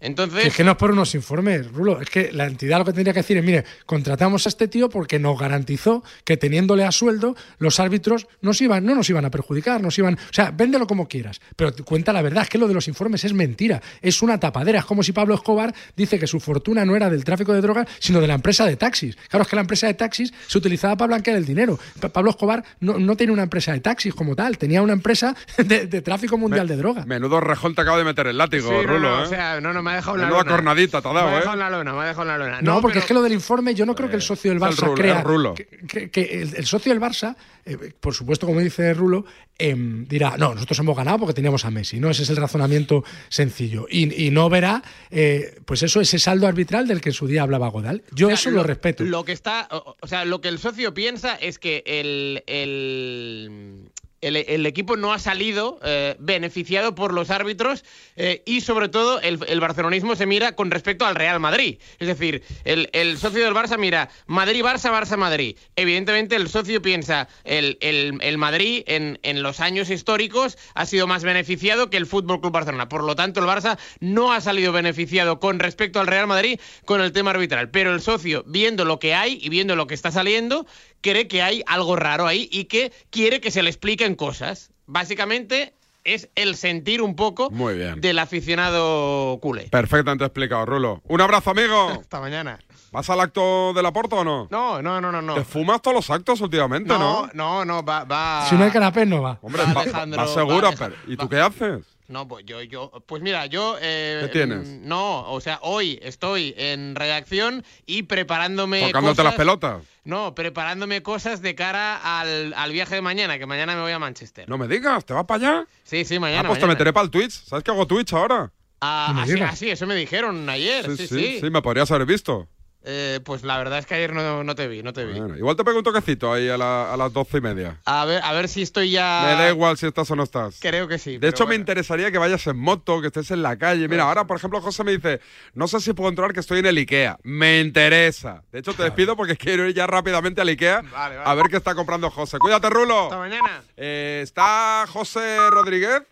[0.00, 2.00] Entonces, Que es que no es por unos informes, Rulo.
[2.00, 4.88] Es que la entidad lo que tendría que decir es, mire, contratamos a este tío
[4.88, 9.30] porque nos garantizó que teniéndole a sueldo, los árbitros nos iban, no nos iban a
[9.30, 10.14] perjudicar, nos iban.
[10.14, 11.40] O sea, véndelo como quieras.
[11.56, 13.82] Pero te cuenta la verdad, es que lo de los informes es mentira.
[14.00, 14.78] Es una tapadera.
[14.80, 17.86] Es como si Pablo Escobar dice que su fortuna no era del tráfico de drogas,
[17.98, 19.16] sino de la empresa de taxis.
[19.28, 21.78] Claro, es que la empresa de taxis se utilizaba para blanquear el dinero.
[22.00, 25.36] Pa- Pablo Escobar no, no tenía una empresa de taxis como tal, tenía una empresa
[25.58, 27.06] de, de tráfico mundial de drogas.
[27.06, 29.26] Menudo rejón te acabo de meter el látigo, Sí, no, Rulo, no, ¿eh?
[29.26, 30.56] o sea, no, no, me ha dejado en la Menuda lona.
[30.56, 31.36] cornadita te ha dado, me ha ¿eh?
[31.40, 32.62] dejado en la lona, me ha dejado en la lona.
[32.62, 34.62] No, porque pero- es que lo del informe, yo no creo que el socio del
[34.62, 35.18] el Barça Rulo, crea.
[35.18, 35.54] el Rulo.
[35.54, 39.24] Que, que- que el, el socio del Barça, eh, por supuesto, como dice Rulo,
[39.58, 42.08] em, dirá, no, nosotros hemos ganado porque teníamos a Messi, ¿no?
[42.10, 43.86] Ese es el razonamiento sencillo.
[43.90, 47.42] Y, y no verá, eh, pues eso, ese saldo arbitral del que en su día
[47.42, 48.02] hablaba Godal.
[48.12, 49.04] Yo O sea, eso lo, respeto.
[49.04, 53.89] Lo que está, o, o sea, lo que el socio piensa es que el, el,
[54.20, 57.84] el- equipo no ha salido eh, beneficiado por los árbitros
[58.16, 61.78] eh, y sobre todo el, el barcelonismo se mira con respecto al Real Madrid.
[61.98, 65.56] Es decir, el, socio del Barça mira Madrid-Barça, Barça-Madrid.
[65.76, 71.90] Evidentemente el socio piensa el Madrid en, en los años históricos ha sido más beneficiado
[71.90, 72.88] que el Fútbol Club Barcelona.
[72.88, 77.00] Por lo tanto, el Barça no ha salido beneficiado con respecto al Real Madrid con
[77.00, 77.70] el tema arbitral.
[77.70, 80.66] Pero el socio, viendo lo que hay y viendo lo que está saliendo,
[81.00, 84.70] cree que hay algo raro ahí y que quiere que se le expliquen cosas.
[84.86, 88.00] Básicamente es el sentir un poco Muy bien.
[88.00, 89.68] del aficionado culé.
[89.68, 91.02] Perfectamente explicado, Rulo.
[91.04, 91.88] Un abrazo, amigo.
[92.00, 92.58] Hasta mañana.
[92.92, 94.48] ¿Vas al acto de la porta o no?
[94.50, 95.34] No, no, no, no, no.
[95.34, 96.98] Te fumas todos los actos últimamente, ¿no?
[96.98, 98.46] No, no, no, va, va.
[98.48, 99.38] Si no hay canapés, no va.
[99.42, 101.84] Hombre, Va va, Alejandro, va va segura, pero ¿y tú qué haces?
[102.10, 103.76] No, pues yo, yo, pues mira, yo.
[103.80, 104.66] eh, ¿Qué tienes?
[104.68, 108.82] mm, No, o sea, hoy estoy en redacción y preparándome.
[108.88, 109.82] Tocándote las pelotas.
[110.04, 113.98] No, preparándome cosas de cara al, al viaje de mañana, que mañana me voy a
[114.00, 114.48] Manchester.
[114.48, 115.66] No me digas, ¿te vas para allá?
[115.84, 116.48] Sí, sí, Ah, mañana.
[116.48, 116.74] pues te mañana.
[116.78, 117.44] meteré para el Twitch.
[117.44, 118.50] ¿Sabes que hago Twitch ahora?
[118.80, 120.84] Ah, No me así, eso me dijeron ayer.
[120.96, 121.38] Sí, sí.
[121.40, 122.48] sí, me podrías haber visto.
[122.82, 125.18] Eh, pues la verdad es que ayer no, no te vi, no te vi.
[125.18, 127.78] Bueno, igual te pego un toquecito ahí a, la- a las doce y media.
[127.84, 129.22] A ver, a ver si estoy ya.
[129.26, 130.58] Me da igual si estás o no estás.
[130.60, 131.18] Creo que sí.
[131.18, 133.86] De hecho, me interesaría que vayas en moto, que estés en la calle.
[133.88, 135.20] Mira, ahora, por ejemplo, José me dice,
[135.54, 137.18] no sé si puedo entrar, que estoy en el Ikea.
[137.22, 138.42] Me interesa.
[138.50, 141.30] De hecho, te despido porque quiero ir ya rápidamente al Ikea Vale, vale.
[141.30, 142.38] a ver qué está comprando José.
[142.38, 143.04] Cuídate, Rulo.
[143.04, 143.62] Hasta mañana.
[143.76, 146.02] Eh, ¿Está José Rodríguez?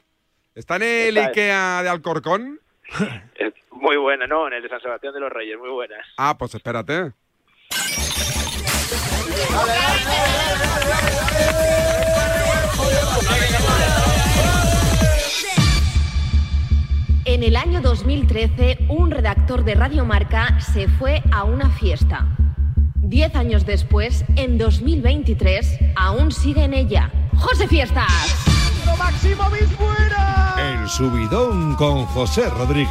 [0.55, 1.19] ¿Está en el.
[1.19, 2.61] Ikea de Alcorcón?
[3.71, 4.47] Muy buena, ¿no?
[4.47, 6.05] En el de San Sebastián de los Reyes, muy buenas.
[6.17, 7.13] Ah, pues espérate.
[17.25, 22.27] En el año 2013, un redactor de Radio Marca se fue a una fiesta.
[22.97, 27.13] Diez años después, en 2023, aún sigue en ella.
[27.37, 28.58] ¡José Fiestas!
[28.97, 30.55] Maximovic fuera.
[30.59, 32.89] El subidón con José Rodríguez.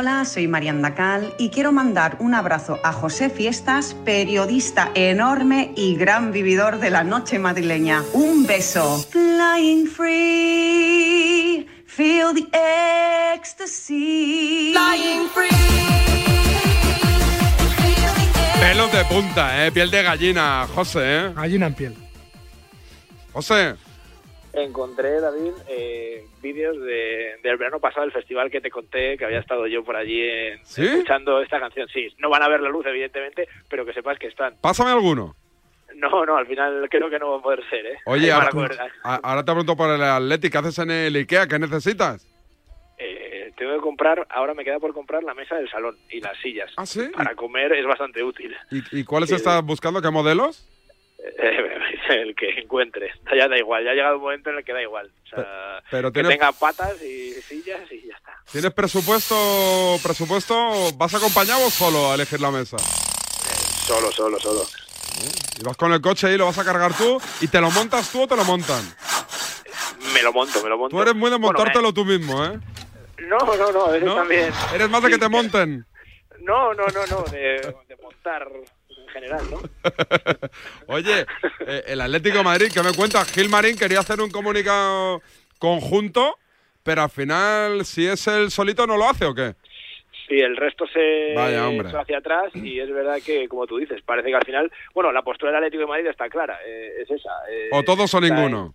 [0.00, 5.96] Hola, soy Marianda Cal y quiero mandar un abrazo a José Fiestas, periodista enorme y
[5.96, 8.04] gran vividor de la noche madrileña.
[8.12, 9.04] Un beso.
[9.10, 12.46] Flying free, feel the
[13.34, 14.72] ecstasy.
[14.72, 15.97] Flying free.
[18.60, 19.72] Pelos de punta, ¿eh?
[19.72, 21.32] Piel de gallina, José, ¿eh?
[21.34, 21.94] Gallina en piel.
[23.32, 23.76] José.
[24.52, 29.38] Encontré, David, eh, vídeos de- del verano pasado, el festival que te conté, que había
[29.38, 30.84] estado yo por allí en- ¿Sí?
[30.84, 31.86] escuchando esta canción.
[31.88, 34.54] Sí, no van a ver la luz, evidentemente, pero que sepas que están.
[34.60, 35.36] Pásame alguno.
[35.94, 37.98] No, no, al final creo que no va a poder ser, ¿eh?
[38.06, 38.50] Oye, ahora,
[39.22, 40.50] ahora te pregunto por el Atleti.
[40.50, 41.46] ¿Qué haces en el Ikea?
[41.46, 42.26] ¿Qué necesitas?
[43.48, 46.36] Eh, tengo que comprar, ahora me queda por comprar la mesa del salón y las
[46.38, 46.70] sillas.
[46.76, 47.08] ¿Ah, sí?
[47.14, 48.54] Para comer es bastante útil.
[48.70, 50.02] ¿Y, y cuáles estás buscando?
[50.02, 50.68] ¿Qué modelos?
[52.08, 53.12] el que encuentre.
[53.36, 55.10] Ya da igual, ya ha llegado un momento en el que da igual.
[55.24, 58.32] O sea, pero que tenga patas y sillas y ya está.
[58.50, 59.96] ¿Tienes presupuesto?
[60.02, 60.92] ¿Presupuesto?
[60.96, 62.78] ¿Vas acompañado o solo a elegir la mesa?
[62.78, 64.62] Solo, solo, solo.
[65.58, 68.10] Y vas con el coche y lo vas a cargar tú y te lo montas
[68.10, 68.82] tú o te lo montan.
[70.14, 70.96] Me lo monto, me lo monto.
[70.96, 72.58] Tú eres muy de Bueno, montártelo tú mismo, ¿eh?
[73.20, 74.14] No, no, no, ¿No?
[74.16, 74.50] también.
[74.74, 75.84] Eres más de que te monten.
[76.40, 78.48] No, no, no, no, de, de montar
[78.88, 79.60] en general, ¿no?
[80.86, 81.26] Oye,
[81.66, 83.30] eh, el Atlético de Madrid, ¿qué me cuentas?
[83.32, 85.20] Gil Marín quería hacer un comunicado
[85.58, 86.38] conjunto,
[86.82, 89.54] pero al final, si es el solito, ¿no lo hace o qué?
[90.28, 94.28] Sí, el resto se echó hacia atrás y es verdad que, como tú dices, parece
[94.28, 97.30] que al final, bueno, la postura del Atlético de Madrid está clara, eh, es esa.
[97.50, 98.74] eh, O todos o ninguno.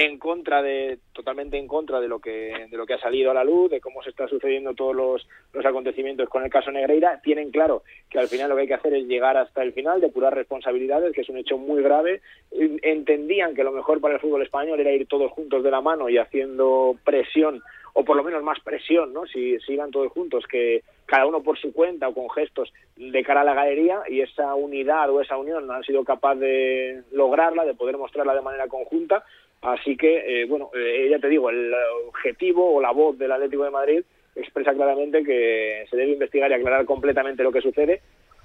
[0.00, 3.34] En, contra de, totalmente en contra de lo que de lo que ha salido a
[3.34, 7.20] la luz, de cómo se están sucediendo todos los, los acontecimientos con el caso Negreira.
[7.20, 10.00] Tienen claro que al final lo que hay que hacer es llegar hasta el final,
[10.00, 12.20] depurar responsabilidades, que es un hecho muy grave.
[12.52, 15.80] En- Entendían que lo mejor para el fútbol español era ir todos juntos de la
[15.80, 17.60] mano y haciendo presión
[17.94, 19.26] o por lo menos más presión, ¿no?
[19.26, 23.24] Si, si iban todos juntos, que cada uno por su cuenta o con gestos de
[23.24, 27.02] cara a la galería y esa unidad o esa unión no han sido capaz de
[27.10, 29.24] lograrla, de poder mostrarla de manera conjunta.
[29.62, 31.72] Así que, eh, bueno, eh, ya te digo, el
[32.06, 34.02] objetivo o la voz del Atlético de Madrid
[34.36, 38.00] expresa claramente que se debe investigar y aclarar completamente lo que sucede,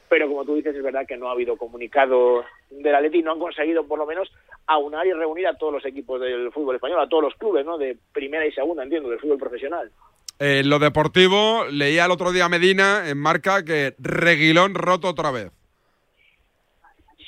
[0.10, 3.40] pero como tú dices, es verdad que no ha habido comunicado del Atleti, no han
[3.40, 4.32] conseguido por lo menos
[4.68, 7.78] aunar y reunir a todos los equipos del fútbol español, a todos los clubes, ¿no?
[7.78, 9.92] De primera y segunda, entiendo, del fútbol profesional.
[10.40, 15.32] En Eh, lo deportivo, leía el otro día Medina en marca que Reguilón roto otra
[15.32, 15.52] vez.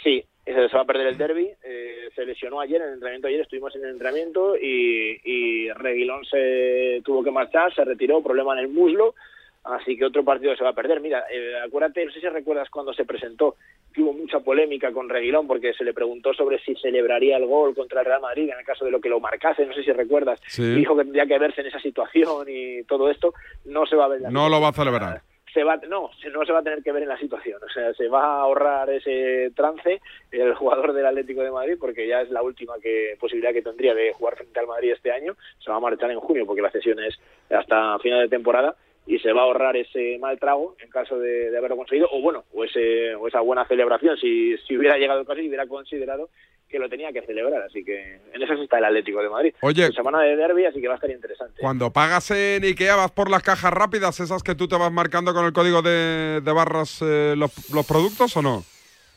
[0.04, 1.50] Sí, se se va a perder el derby.
[1.64, 3.28] eh, se lesionó ayer en el entrenamiento.
[3.28, 8.54] Ayer estuvimos en el entrenamiento y, y Reguilón se tuvo que marchar, se retiró, problema
[8.54, 9.16] en el muslo.
[9.64, 11.02] Así que otro partido se va a perder.
[11.02, 13.56] Mira, eh, acuérdate, no sé si recuerdas cuando se presentó,
[13.92, 17.74] que hubo mucha polémica con Reguilón porque se le preguntó sobre si celebraría el gol
[17.74, 19.66] contra el Real Madrid en el caso de lo que lo marcase.
[19.66, 20.40] No sé si recuerdas.
[20.48, 20.76] Sí.
[20.76, 23.34] Dijo que tendría que verse en esa situación y todo esto.
[23.66, 24.22] No se va a ver.
[24.22, 25.22] la No lo va a celebrar.
[25.56, 27.60] Se va no no se va a tener que ver en la situación.
[27.64, 32.08] O sea se va a ahorrar ese trance el jugador del Atlético de Madrid porque
[32.08, 35.36] ya es la última que posibilidad que tendría de jugar frente al Madrid este año.
[35.60, 37.18] Se va a marchar en junio porque la cesión es
[37.50, 38.76] hasta final de temporada
[39.08, 42.22] y se va a ahorrar ese mal trago en caso de, de haberlo conseguido o
[42.22, 45.68] bueno o ese o esa buena celebración si, si hubiera llegado el caso y hubiera
[45.68, 46.30] considerado
[46.68, 49.92] que lo tenía que celebrar así que en eso está el Atlético de Madrid Oye.
[49.92, 53.30] semana de derby así que va a estar interesante Cuando pagas en Ikea, vas por
[53.30, 57.00] las cajas rápidas, esas que tú te vas marcando con el código de, de barras
[57.04, 58.64] eh, los, los productos o no?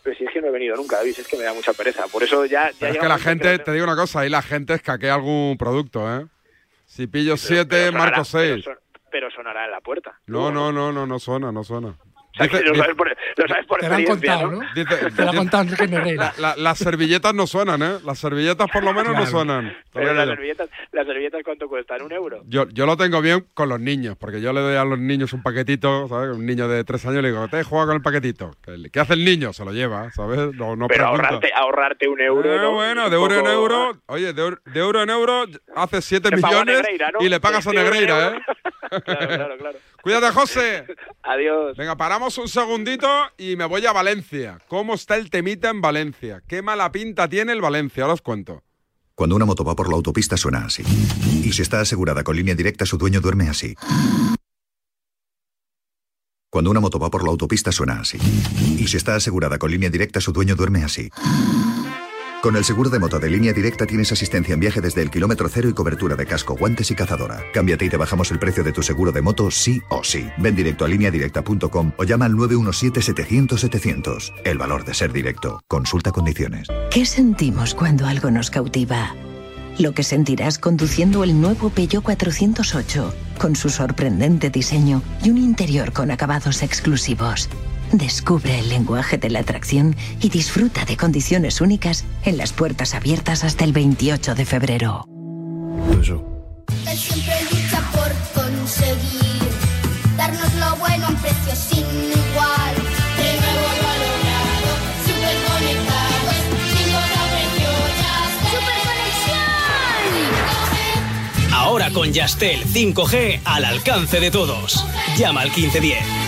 [0.03, 2.07] pero si es que no he venido nunca David es que me da mucha pereza
[2.09, 4.43] por eso ya, ya Pero es que la gente, te digo una cosa, ahí la
[4.43, 6.27] gente escaquea algún producto, ¿eh?
[6.87, 8.51] Si pillo 7, pero sonará- marco 6.
[8.51, 10.19] Pero, son- pero sonará en la puerta.
[10.27, 11.95] No, no, no, no, no suena, no suena.
[12.39, 14.61] sea, lo sabes por, lo sabes por Te lo han contado, ¿no?
[14.75, 15.67] Te lo ha contado.
[16.39, 17.97] La- las servilletas no suenan, ¿eh?
[18.05, 19.77] Las servilletas por lo menos no suenan.
[19.93, 22.03] Pero las servilletas, las servilletas ¿cuánto cuestan?
[22.03, 22.43] ¿Un euro?
[22.47, 25.33] Yo, yo lo tengo bien con los niños, porque yo le doy a los niños
[25.33, 26.37] un paquetito, ¿sabes?
[26.37, 28.53] Un niño de tres años le digo, te juega con el paquetito.
[28.93, 29.53] ¿Qué, hace el niño?
[29.53, 30.39] Se lo lleva, ¿sabes?
[30.55, 31.27] No, no Pero pregunta.
[31.27, 32.73] ahorrarte, ahorrarte un euro, Eh, ¿no?
[32.75, 35.45] bueno, de euro en euro, oye, de, euro- de euro en euro
[35.75, 37.25] hace 7 Te pago a millones Negreira, ¿no?
[37.25, 38.29] y le pagas a Negreira.
[38.29, 38.41] ¿eh?
[38.89, 39.79] Claro, claro, claro.
[40.03, 40.87] Cuídate, José.
[41.23, 41.77] Adiós.
[41.77, 44.59] Venga, paramos un segundito y me voy a Valencia.
[44.69, 46.43] ¿Cómo está el temita en Valencia?
[46.47, 48.05] ¿Qué mala pinta tiene el Valencia?
[48.05, 48.63] Ahora os cuento.
[49.15, 50.85] Cuando una moto va por la autopista suena así.
[51.43, 53.75] Y si está asegurada con línea directa, su dueño duerme así.
[56.51, 58.17] Cuando una moto va por la autopista suena así.
[58.79, 61.11] Y si está asegurada con línea directa, su dueño duerme así.
[62.43, 65.49] Con el seguro de moto de línea directa tienes asistencia en viaje desde el kilómetro
[65.49, 67.43] cero y cobertura de casco, guantes y cazadora.
[67.53, 70.29] Cámbiate y te bajamos el precio de tu seguro de moto sí o sí.
[70.39, 74.35] Ven directo a lineadirecta.com o llama al 917-700-700.
[74.45, 75.61] El valor de ser directo.
[75.67, 76.69] Consulta condiciones.
[76.93, 79.17] ¿Qué sentimos cuando algo nos cautiva?
[79.81, 85.93] Lo que sentirás conduciendo el nuevo Peugeot 408, con su sorprendente diseño y un interior
[85.93, 87.49] con acabados exclusivos.
[87.93, 93.45] Descubre el lenguaje de la atracción y disfruta de condiciones únicas en las puertas abiertas
[93.45, 95.07] hasta el 28 de febrero.
[96.87, 99.43] Él siempre lucha por conseguir
[100.17, 102.75] darnos lo bueno a un precio sin igual.
[103.17, 104.71] De nuevo lo ha logrado,
[105.07, 106.37] super conectados,
[106.75, 106.89] sin
[107.33, 108.17] precios ya
[111.47, 114.85] ¡Super Ahora con Yastel 5G al alcance de todos.
[115.17, 116.28] Llama al 1510.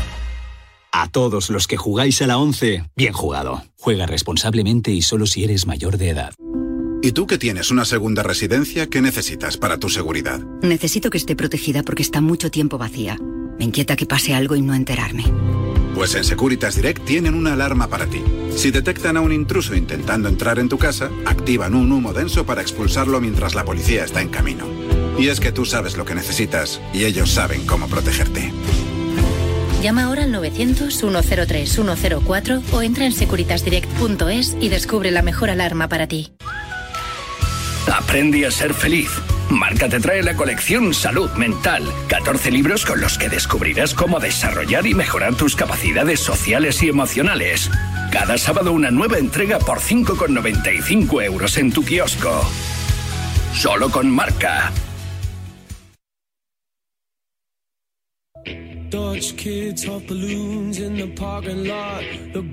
[0.93, 3.63] A todos los que jugáis a la 11, bien jugado.
[3.79, 6.33] Juega responsablemente y solo si eres mayor de edad.
[7.01, 10.41] ¿Y tú que tienes una segunda residencia, qué necesitas para tu seguridad?
[10.61, 13.17] Necesito que esté protegida porque está mucho tiempo vacía.
[13.57, 15.23] Me inquieta que pase algo y no enterarme.
[15.95, 18.21] Pues en Securitas Direct tienen una alarma para ti.
[18.55, 22.61] Si detectan a un intruso intentando entrar en tu casa, activan un humo denso para
[22.61, 24.65] expulsarlo mientras la policía está en camino.
[25.17, 28.51] Y es que tú sabes lo que necesitas y ellos saben cómo protegerte.
[29.81, 36.31] Llama ahora al 900-103-104 o entra en securitasdirect.es y descubre la mejor alarma para ti.
[37.91, 39.09] Aprende a ser feliz.
[39.49, 41.91] Marca te trae la colección Salud Mental.
[42.07, 47.71] 14 libros con los que descubrirás cómo desarrollar y mejorar tus capacidades sociales y emocionales.
[48.11, 52.47] Cada sábado una nueva entrega por 5,95 euros en tu kiosco.
[53.53, 54.71] Solo con Marca.
[58.91, 62.01] Dutch kids hot balloons in the parking lot.
[62.33, 62.43] The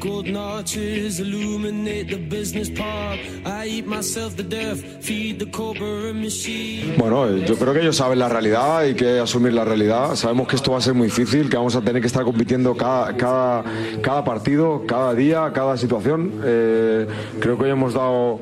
[1.18, 3.18] illuminate the business park.
[3.44, 6.94] I eat myself death, feed the cobra machine.
[6.96, 10.14] Bueno, eh, yo creo que ellos saben la realidad y que asumir la realidad.
[10.14, 12.76] Sabemos que esto va a ser muy difícil, que vamos a tener que estar compitiendo
[12.76, 13.64] cada, cada,
[14.00, 16.34] cada partido, cada día, cada situación.
[16.44, 17.06] Eh,
[17.40, 18.38] creo que hoy hemos dado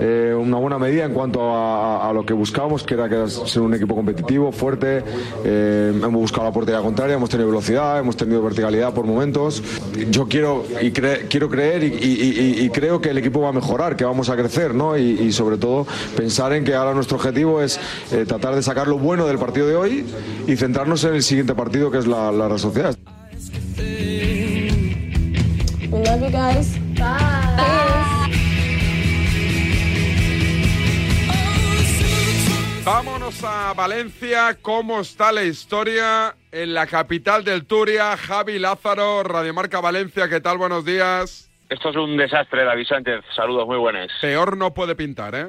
[0.00, 3.62] eh, una buena medida en cuanto a, a- a lo que buscábamos, que era ser
[3.62, 5.02] un equipo competitivo, fuerte.
[5.44, 9.62] Eh, hemos buscado la portería contraria, hemos tenido velocidad, hemos tenido verticalidad por momentos.
[10.10, 14.04] Yo quiero, y cre- quiero creer y, creo que el equipo va a mejorar, que
[14.04, 14.96] vamos a crecer, ¿no?
[14.96, 15.86] Y, sobre todo
[16.16, 17.78] pensar en que ahora nuestro objetivo es
[18.12, 20.04] eh, tratar de sacar lo bueno del partido de hoy
[20.46, 22.96] y centrarnos en el siguiente partido que es la, la Real Sociedad.
[25.90, 27.99] We love you.
[32.92, 34.58] Vámonos a Valencia.
[34.60, 38.16] ¿Cómo está la historia en la capital del Turia?
[38.16, 40.28] Javi Lázaro, Radiomarca Valencia.
[40.28, 40.58] ¿Qué tal?
[40.58, 41.48] Buenos días.
[41.68, 43.20] Esto es un desastre, David Sánchez.
[43.36, 44.10] Saludos muy buenos.
[44.20, 45.46] Peor no puede pintar, ¿eh?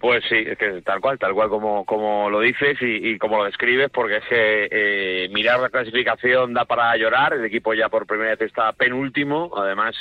[0.00, 3.38] Pues sí, es que tal cual, tal cual como, como lo dices y, y como
[3.38, 7.34] lo describes, porque es que eh, mirar la clasificación da para llorar.
[7.34, 9.52] El equipo ya por primera vez está penúltimo.
[9.56, 9.94] Además,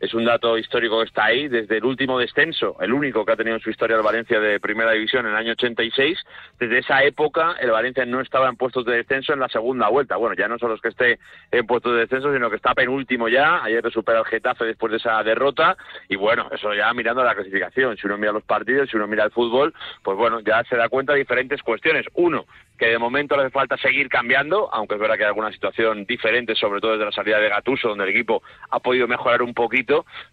[0.00, 1.48] es un dato histórico que está ahí.
[1.48, 4.60] Desde el último descenso, el único que ha tenido en su historia el Valencia de
[4.60, 6.18] primera división en el año 86,
[6.58, 10.16] desde esa época el Valencia no estaba en puestos de descenso en la segunda vuelta.
[10.16, 11.18] Bueno, ya no solo es que esté
[11.50, 13.62] en puestos de descenso, sino que está penúltimo ya.
[13.62, 15.76] Ayer le supera el Getafe después de esa derrota.
[16.08, 17.96] Y bueno, eso ya mirando la clasificación.
[17.96, 19.72] Si uno mira los partidos, si uno mira el fútbol,
[20.02, 22.06] pues bueno, ya se da cuenta de diferentes cuestiones.
[22.14, 22.46] Uno,
[22.78, 26.04] que de momento le hace falta seguir cambiando, aunque es verdad que hay alguna situación
[26.04, 29.54] diferente, sobre todo desde la salida de Gatuso, donde el equipo ha podido mejorar un
[29.54, 29.85] poquito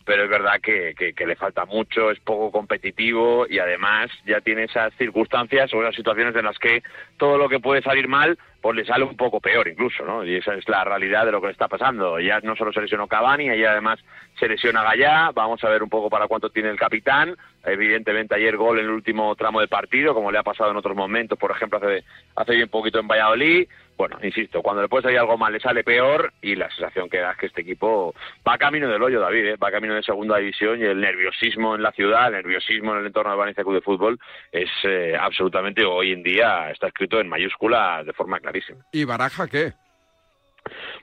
[0.05, 0.93] pero es verdad que,
[1.25, 6.35] le falta mucho, es poco competitivo y además ya tiene esas circunstancias o esas situaciones
[6.35, 6.83] en las que
[7.17, 10.23] todo lo que puede salir mal pues le sale un poco peor incluso, ¿no?
[10.23, 12.17] Y esa es la realidad de lo que le está pasando.
[12.21, 13.99] Ya no solo se lesionó Cavani, y además
[14.39, 17.35] se lesiona Gallá, vamos a ver un poco para cuánto tiene el capitán,
[17.65, 20.95] evidentemente ayer gol en el último tramo de partido, como le ha pasado en otros
[20.95, 22.05] momentos, por ejemplo hace,
[22.37, 23.67] hace bien poquito en Valladolid,
[23.97, 27.19] bueno, insisto, cuando le puede salir algo mal le sale peor y la sensación que
[27.19, 28.13] da es que este equipo
[28.47, 29.55] va camino del hoyo, David, ¿eh?
[29.55, 33.07] va camino de segunda división y el nerviosismo en la ciudad, el nerviosismo en el
[33.07, 34.19] entorno de Valencia Club de Fútbol
[34.51, 38.83] es eh, absolutamente hoy en día está escrito en mayúscula de forma clarísima.
[38.91, 39.73] ¿Y Baraja qué?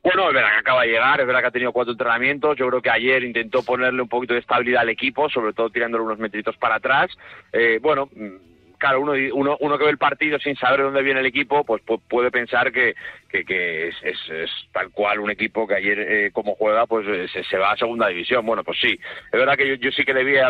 [0.03, 2.57] Bueno, es verdad que acaba de llegar, es verdad que ha tenido cuatro entrenamientos.
[2.57, 6.05] Yo creo que ayer intentó ponerle un poquito de estabilidad al equipo, sobre todo tirándole
[6.05, 7.11] unos metritos para atrás.
[7.53, 8.09] Eh, bueno,
[8.81, 11.83] claro, uno, uno, uno que ve el partido sin saber dónde viene el equipo, pues
[12.09, 12.95] puede pensar que,
[13.29, 17.59] que, es, es, tal cual un equipo que ayer, eh, como juega, pues eh, se,
[17.59, 18.45] va a segunda división.
[18.45, 20.49] Bueno, pues sí, es verdad que yo, yo sí que debía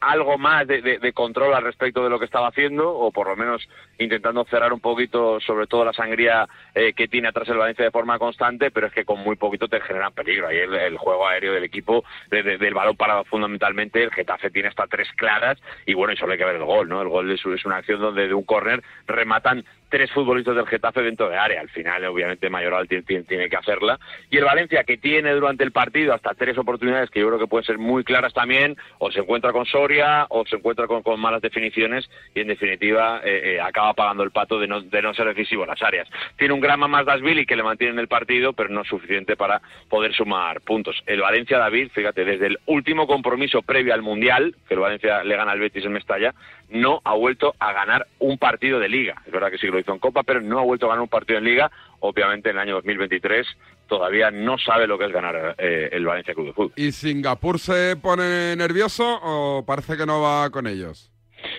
[0.00, 3.66] algo más de, control al respecto de lo que estaba haciendo, o por lo menos
[3.98, 7.90] intentando cerrar un poquito, sobre todo la sangría eh, que tiene atrás el Valencia de
[7.90, 10.48] forma constante, pero es que con muy poquito te generan peligro.
[10.48, 15.08] Ahí el, juego aéreo del equipo, del balón parado fundamentalmente, el Getafe tiene hasta tres
[15.16, 17.02] claras, y bueno, y solo hay que ver el gol, ¿no?
[17.02, 21.02] El gol es, es una acción donde de un córner rematan tres futbolistas del Getafe
[21.02, 21.60] dentro de área.
[21.60, 24.00] Al final, obviamente, Mayoral tiene, que hacerla.
[24.28, 27.46] Y el Valencia, que tiene durante el partido hasta tres oportunidades que yo creo que
[27.46, 31.40] pueden ser muy claras también, o se encuentra con Soria, o se encuentra con, malas
[31.40, 35.28] definiciones, y en definitiva eh, eh, acaba pagando el pato de no, de no ser
[35.28, 36.08] decisivo en las áreas.
[36.36, 39.36] Tiene un grama más Dasvili que le mantiene en el partido, pero no es suficiente
[39.36, 41.00] para poder sumar puntos.
[41.06, 45.36] El Valencia, David, fíjate, desde el último compromiso previo al Mundial, que el Valencia le
[45.36, 46.34] gana al Betis en Mestalla,
[46.70, 49.22] no ha vuelto a ganar un partido de liga.
[49.24, 51.08] Es verdad que sí lo hizo en Copa, pero no ha vuelto a ganar un
[51.08, 51.70] partido en liga.
[52.06, 53.46] Obviamente en el año 2023
[53.88, 56.72] todavía no sabe lo que es ganar eh, el Valencia Club de Fútbol.
[56.76, 61.10] ¿Y Singapur se pone nervioso o parece que no va con ellos?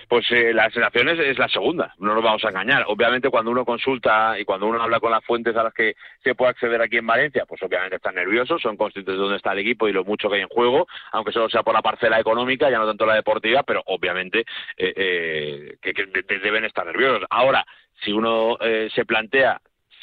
[0.08, 2.86] Pues eh, la sensación es, la segunda, no nos vamos a engañar.
[2.88, 6.36] Obviamente cuando uno consulta y cuando uno habla con las fuentes a las que se
[6.36, 9.60] puede acceder aquí en Valencia, pues obviamente están nerviosos, son conscientes de dónde está el
[9.60, 12.70] equipo y lo mucho que hay en juego, aunque solo sea por la parcela económica,
[12.70, 14.42] ya no tanto la deportiva, pero obviamente
[14.78, 15.94] eh, eh, que,
[16.38, 17.26] deben estar nerviosos.
[17.32, 17.66] Ahora,
[18.04, 18.58] si uno
[18.94, 19.60] se plantea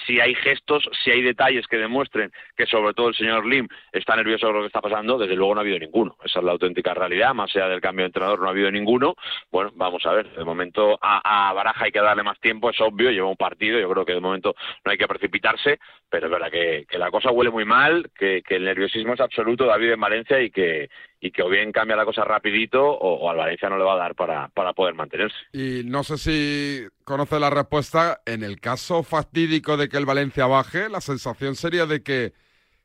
[0.07, 4.17] si hay gestos, si hay detalles que demuestren que sobre todo el señor Lim está
[4.17, 6.17] nervioso con lo que está pasando, desde luego no ha habido ninguno.
[6.25, 9.15] Esa es la auténtica realidad, más allá del cambio de entrenador no ha habido ninguno.
[9.51, 13.11] Bueno, vamos a ver, de momento a, Baraja hay que darle más tiempo, es obvio,
[13.11, 15.79] lleva un partido, yo creo que de momento no hay que precipitarse,
[16.09, 19.67] pero es verdad que, la cosa huele muy mal, que, que el nerviosismo es absoluto,
[19.67, 20.89] David en Valencia, y que,
[21.25, 23.97] y que o bien cambia la cosa rapidito o, al Valencia no le va a
[23.97, 25.37] dar para, para poder mantenerse.
[25.53, 28.21] Y no sé si conoce la respuesta.
[28.27, 32.33] En el caso fatídico de que el Valencia baje, la sensación sería de que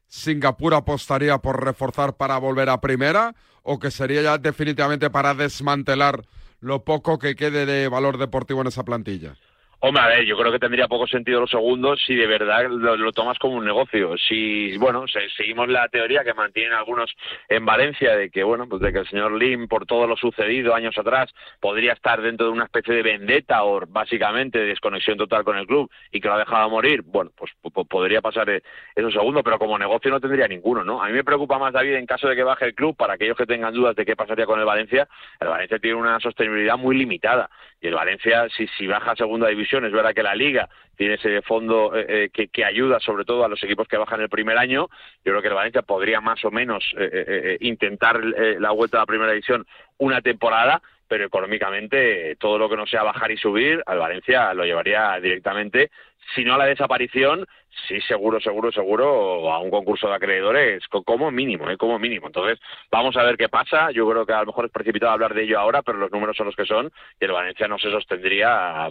[0.05, 3.33] Singapur apostaría por reforzar para volver a primera
[3.63, 6.23] o que sería ya definitivamente para desmantelar
[6.59, 9.35] lo poco que quede de valor deportivo en esa plantilla.
[9.79, 13.13] Hombre, a ver, yo creo que tendría poco sentido los segundos si de verdad lo,
[13.13, 14.17] tomas como un negocio.
[14.17, 15.05] Si, bueno,
[15.37, 17.13] seguimos la teoría que mantienen algunos
[17.47, 20.73] en Valencia de que, bueno, pues de que el señor Lim, por todo lo sucedido
[20.73, 25.43] años atrás, podría estar dentro de una especie de vendetta o básicamente de desconexión total
[25.43, 27.51] con el club y que lo ha dejado morir, bueno, pues
[27.87, 28.63] podría pasar eh,
[28.95, 31.03] esos segundos, pero como negocio no tendría ninguno, ¿no?
[31.03, 33.37] A mí me preocupa más, David, en caso de que baje el club, para aquellos
[33.37, 35.07] que tengan dudas de qué pasaría con el Valencia,
[35.39, 37.47] el Valencia tiene una sostenibilidad muy limitada
[37.79, 41.15] y el Valencia, si, si baja a segunda división, es verdad que la Liga tiene
[41.15, 44.57] ese fondo eh, eh, que, ayuda sobre todo a los equipos que bajan el primer
[44.57, 44.87] año.
[45.23, 49.05] Yo creo que el Valencia podría más o menos eh, intentar la vuelta a la
[49.05, 49.65] primera división
[49.97, 54.65] una temporada, pero económicamente todo lo que no sea bajar y subir, al Valencia lo
[54.65, 55.91] llevaría directamente,
[56.35, 57.45] si no a la desaparición,
[57.87, 61.77] sí, seguro, seguro, seguro, a un concurso de acreedores como mínimo, ¿eh?
[61.77, 62.27] como mínimo.
[62.27, 62.59] Entonces,
[62.91, 63.91] vamos a ver qué pasa.
[63.91, 66.35] Yo creo que a lo mejor es precipitado hablar de ello ahora, pero los números
[66.35, 68.89] son los que son y el Valencia no se sostendría.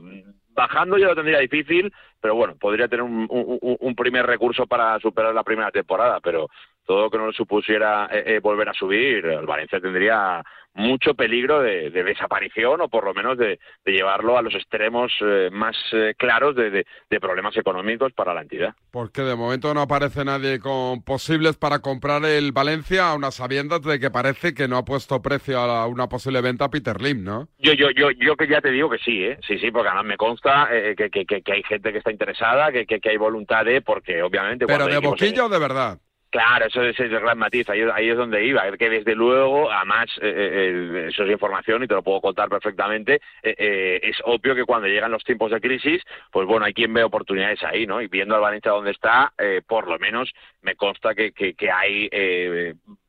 [0.56, 5.34] Bajando ya lo tendría difícil, pero bueno, podría tener un, un, primer recurso para superar
[5.34, 6.48] la primera temporada, pero
[6.86, 10.42] todo lo que no supusiera eh, eh, volver a subir, el Valencia tendría
[10.76, 15.76] mucho peligro de, desaparición o por lo menos de, llevarlo a los extremos eh, más
[15.92, 16.84] eh, claros de,
[17.18, 18.74] problemas económicos para la entidad.
[18.90, 23.80] Porque de momento no aparece nadie con posibles para comprar el Valencia a unas sabiendas
[23.82, 27.24] de que parece que no ha puesto precio a una posible venta a Peter Lim,
[27.24, 27.48] ¿no?
[27.58, 29.38] Yo, yo, yo, yo que ya te digo que sí, ¿eh?
[29.46, 32.70] Sí, sí, porque además me consta eh, que, que, que, hay gente que está interesada,
[32.70, 34.66] que, que, hay voluntad de, porque obviamente...
[34.66, 35.98] ¿Pero de boquilla o de verdad?
[36.36, 40.34] Claro, eso es el gran matiz, ahí, es donde iba, que desde luego, además, eh,
[40.36, 44.86] eh, eso es información y te lo puedo contar perfectamente, eh, es obvio que cuando
[44.86, 48.02] llegan los tiempos de crisis, pues bueno, hay quien ve oportunidades ahí, ¿no?
[48.02, 49.32] Y viendo al Valencia donde está,
[49.66, 50.30] por lo menos
[50.60, 52.10] me consta que, que, que hay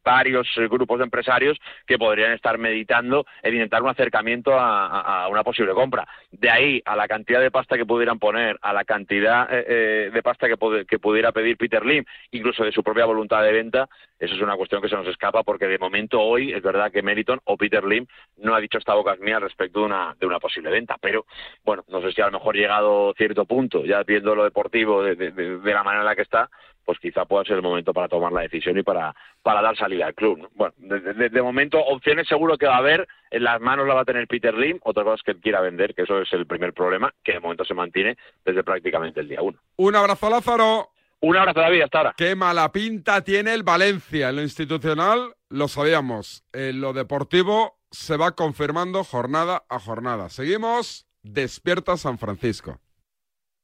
[0.07, 5.43] varios eh, grupos de empresarios que podrían estar meditando en intentar un acercamiento a, una
[5.43, 6.07] posible compra.
[6.31, 10.11] De ahí a la cantidad de pasta que pudieran poner, a la cantidad eh, eh,
[10.13, 10.55] de pasta que,
[10.97, 14.81] pudiera pedir Peter Lim, incluso de su propia voluntad de venta, eso es una cuestión
[14.81, 18.07] que se nos escapa porque de momento hoy es verdad que Meriton o Peter Lim
[18.37, 20.95] no ha dicho esta boca mía respecto de una, de una posible venta.
[21.01, 21.25] Pero
[21.65, 25.15] bueno, no sé si a lo mejor llegado cierto punto, ya viendo lo deportivo de,
[25.15, 26.49] de la manera en la que está,
[26.87, 29.13] pues quizá pueda ser el momento para tomar la decisión y para,
[29.43, 30.49] para dar salida al club.
[30.55, 34.05] Bueno, de, momento opciones seguro que va a haber, en las manos la va a
[34.05, 37.13] tener Peter Lim, otra cosa es que quiera vender, que eso es el primer problema,
[37.25, 38.15] que de momento se mantiene
[38.45, 39.59] desde prácticamente el día uno.
[39.75, 40.91] Un abrazo Lázaro.
[41.19, 42.13] Un abrazo David, hasta ahora.
[42.15, 44.29] Qué mala pinta tiene el Valencia.
[44.29, 50.29] En lo institucional lo sabíamos, en lo deportivo se va confirmando jornada a jornada.
[50.29, 52.79] Seguimos, despierta San Francisco.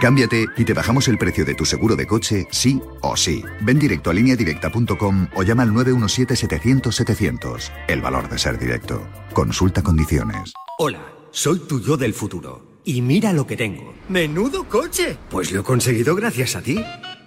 [0.00, 3.44] Cámbiate y te bajamos el precio de tu seguro de coche, sí o sí.
[3.60, 7.70] Ven directo a lineadirecta.com o llama al 917-700-700.
[7.88, 9.06] El valor de ser directo.
[9.32, 10.52] Consulta condiciones.
[10.78, 12.72] Hola, soy tu yo del futuro.
[12.84, 13.94] Y mira lo que tengo.
[14.08, 15.16] ¡Menudo coche!
[15.30, 16.84] Pues lo he conseguido gracias a ti.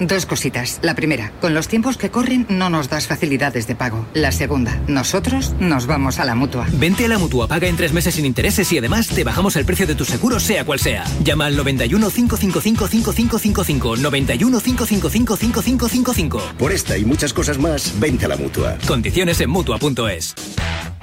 [0.00, 0.78] Dos cositas.
[0.82, 4.06] La primera, con los tiempos que corren no nos das facilidades de pago.
[4.14, 6.66] La segunda, nosotros nos vamos a la mutua.
[6.72, 9.66] Vente a la mutua, paga en tres meses sin intereses y además te bajamos el
[9.66, 11.04] precio de tu seguro, sea cual sea.
[11.22, 13.96] Llama al 91 555 5555.
[13.96, 16.42] 91 555 5555.
[16.58, 18.78] Por esta y muchas cosas más, vente a la mutua.
[18.86, 20.34] Condiciones en mutua.es.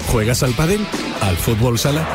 [0.07, 0.83] ¿Juegas al pádel?
[1.21, 2.07] ¿Al fútbol sala?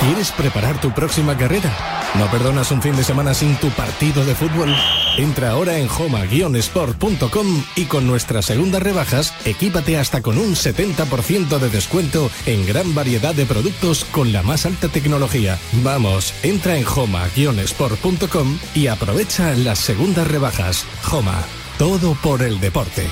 [0.00, 1.72] ¿Quieres preparar tu próxima carrera?
[2.18, 4.74] ¿No perdonas un fin de semana sin tu partido de fútbol?
[5.16, 11.70] Entra ahora en homa-sport.com y con nuestras segundas rebajas, equípate hasta con un 70% de
[11.70, 15.58] descuento en gran variedad de productos con la más alta tecnología.
[15.82, 20.84] Vamos, entra en homa-sport.com y aprovecha las segundas rebajas.
[21.10, 21.42] Homa,
[21.78, 23.06] todo por el deporte.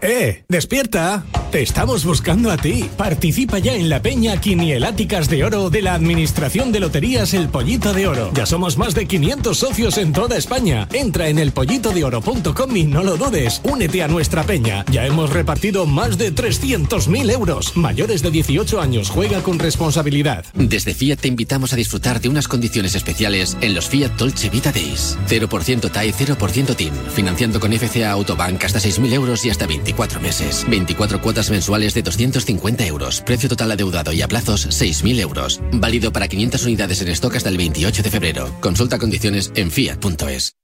[0.00, 0.44] ¡Eh!
[0.48, 1.24] ¡Despierta!
[1.50, 2.90] Te estamos buscando a ti.
[2.98, 7.94] Participa ya en la Peña Quinieláticas de Oro de la Administración de Loterías El Pollito
[7.94, 8.30] de Oro.
[8.34, 10.86] Ya somos más de 500 socios en toda España.
[10.92, 13.62] Entra en elpollitodeoro.com y no lo dudes.
[13.64, 14.84] Únete a nuestra peña.
[14.90, 17.74] Ya hemos repartido más de 300.000 euros.
[17.78, 20.44] Mayores de 18 años, juega con responsabilidad.
[20.52, 24.70] Desde Fiat te invitamos a disfrutar de unas condiciones especiales en los Fiat Dolce Vita
[24.70, 25.16] Days.
[25.28, 26.92] 0% TAE, 0% TIN.
[27.14, 30.66] Financiando con FCA Autobank hasta 6.000 euros y hasta 24 meses.
[30.68, 33.22] 24 cuotas mensuales de 250 euros.
[33.22, 35.60] Precio total adeudado y a plazos 6.000 euros.
[35.72, 38.54] Válido para 500 unidades en stock hasta el 28 de febrero.
[38.60, 40.58] Consulta condiciones en fiat.es.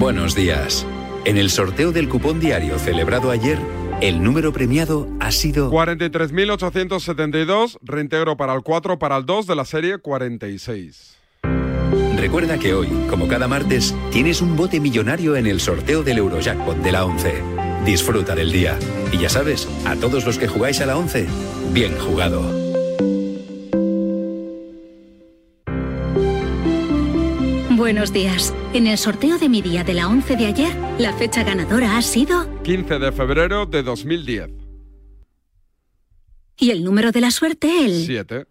[0.00, 0.84] Buenos días.
[1.26, 3.58] En el sorteo del cupón diario celebrado ayer,
[4.00, 9.66] el número premiado ha sido 43.872, reintegro para el 4 para el 2 de la
[9.66, 11.19] serie 46.
[12.16, 16.76] Recuerda que hoy, como cada martes, tienes un bote millonario en el sorteo del Eurojackpot
[16.76, 17.42] de la 11.
[17.84, 18.78] Disfruta del día.
[19.10, 21.26] Y ya sabes, a todos los que jugáis a la 11,
[21.72, 22.42] bien jugado.
[27.70, 28.54] Buenos días.
[28.74, 32.02] En el sorteo de mi día de la 11 de ayer, la fecha ganadora ha
[32.02, 34.50] sido 15 de febrero de 2010.
[36.58, 38.46] Y el número de la suerte, el 7.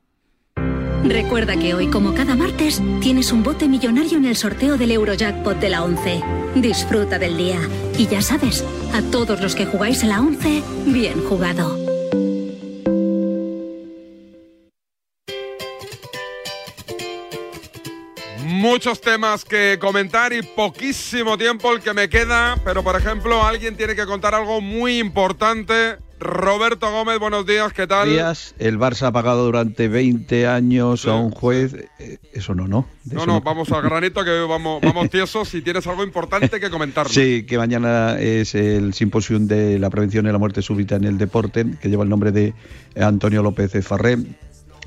[1.03, 5.57] Recuerda que hoy, como cada martes, tienes un bote millonario en el sorteo del Eurojackpot
[5.57, 6.21] de la 11.
[6.55, 7.59] Disfruta del día.
[7.97, 11.77] Y ya sabes, a todos los que jugáis a la 11, bien jugado.
[18.43, 23.77] Muchos temas que comentar y poquísimo tiempo el que me queda, pero por ejemplo alguien
[23.77, 28.09] tiene que contar algo muy importante Roberto Gómez, buenos días, ¿qué tal?
[28.09, 28.53] días.
[28.59, 31.75] El Barça ha pagado durante 20 años a un juez.
[31.97, 32.85] Eh, eso no, ¿no?
[33.05, 35.47] no, no, vamos al granito, que vamos, vamos tiesos.
[35.47, 37.07] Si tienes algo importante que comentar.
[37.07, 41.17] Sí, que mañana es el simposio de la prevención de la muerte súbita en el
[41.17, 42.53] deporte, que lleva el nombre de
[42.99, 44.17] Antonio López Farré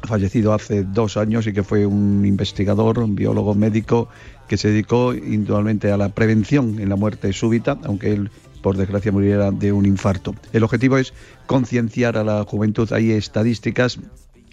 [0.04, 4.08] fallecido hace dos años y que fue un investigador, un biólogo médico
[4.48, 8.30] que se dedicó individualmente a la prevención en la muerte súbita, aunque él
[8.62, 10.34] por desgracia muriera de un infarto.
[10.52, 11.12] El objetivo es
[11.46, 12.90] concienciar a la juventud.
[12.92, 13.98] Hay estadísticas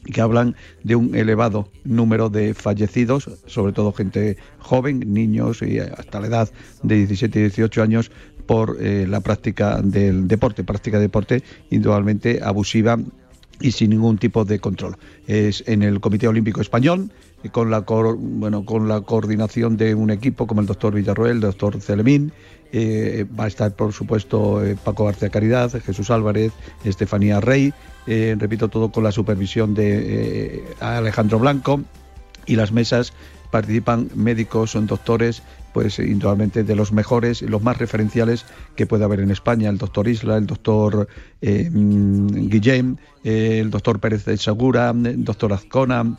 [0.06, 6.20] que hablan de un elevado número de fallecidos, sobre todo gente joven, niños y hasta
[6.20, 6.50] la edad
[6.84, 8.12] de 17 y 18 años
[8.46, 12.98] por eh, la práctica del deporte, práctica de deporte indudablemente abusiva
[13.62, 14.96] y sin ningún tipo de control.
[15.28, 17.12] Es en el Comité Olímpico Español,
[17.52, 21.80] con la, bueno, con la coordinación de un equipo como el doctor Villarroel, el doctor
[21.82, 22.32] Celemín,
[22.72, 26.52] eh, va a estar, por supuesto, eh, Paco García Caridad, Jesús Álvarez,
[26.84, 27.74] Estefanía Rey,
[28.06, 31.82] eh, repito, todo con la supervisión de Alejandro Blanco.
[32.46, 33.14] Y las mesas
[33.52, 35.44] participan médicos, son doctores,
[35.74, 38.46] pues indudablemente de los mejores los más referenciales
[38.76, 41.08] que puede haber en España, el doctor Isla, el doctor
[41.42, 46.18] mm, Guillem, el doctor Pérez de Segura, el doctor Azcona,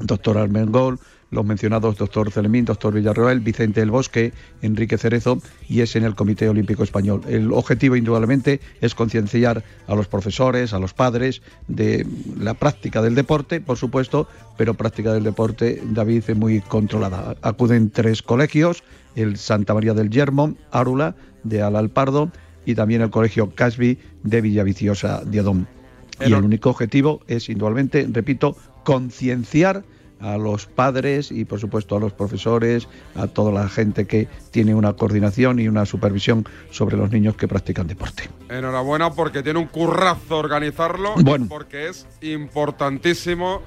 [0.00, 0.98] el doctor Armengol,
[1.30, 6.14] los mencionados doctor Celemín, doctor Villarroel, Vicente del Bosque, Enrique Cerezo y es en el
[6.14, 7.22] Comité Olímpico Español.
[7.28, 12.06] El objetivo, indudablemente, es concienciar a los profesores, a los padres de
[12.38, 17.36] la práctica del deporte, por supuesto, pero práctica del deporte, David, es muy controlada.
[17.42, 18.82] Acuden tres colegios,
[19.14, 21.14] el Santa María del Yermo, Árula,
[21.44, 22.30] de Alalpardo,
[22.66, 25.66] y también el Colegio Casby de Villaviciosa de Adón.
[26.20, 28.54] Y el único objetivo es, indudablemente, repito,
[28.84, 29.82] concienciar
[30.20, 34.74] a los padres y por supuesto a los profesores, a toda la gente que tiene
[34.74, 38.28] una coordinación y una supervisión sobre los niños que practican deporte.
[38.48, 41.46] Enhorabuena porque tiene un currazo organizarlo, bueno.
[41.48, 43.62] porque es importantísimo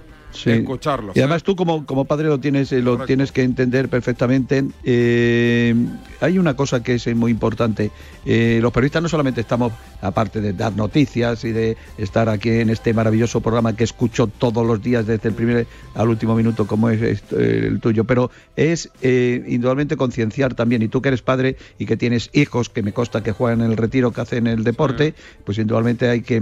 [1.16, 4.64] Y además tú como, como padre lo tienes, eh, lo tienes que entender perfectamente.
[4.84, 5.76] Eh,
[6.22, 7.92] hay una cosa que es muy importante.
[8.26, 12.70] Eh, los periodistas no solamente estamos, aparte de dar noticias y de estar aquí en
[12.70, 16.90] este maravilloso programa que escucho todos los días desde el primer al último minuto como
[16.90, 21.98] es el tuyo, pero es indudablemente concienciar también, y tú que eres padre y que
[21.98, 25.14] tienes hijos que me consta que juegan en el retiro, que hacen el deporte,
[25.44, 26.42] pues indudablemente hay que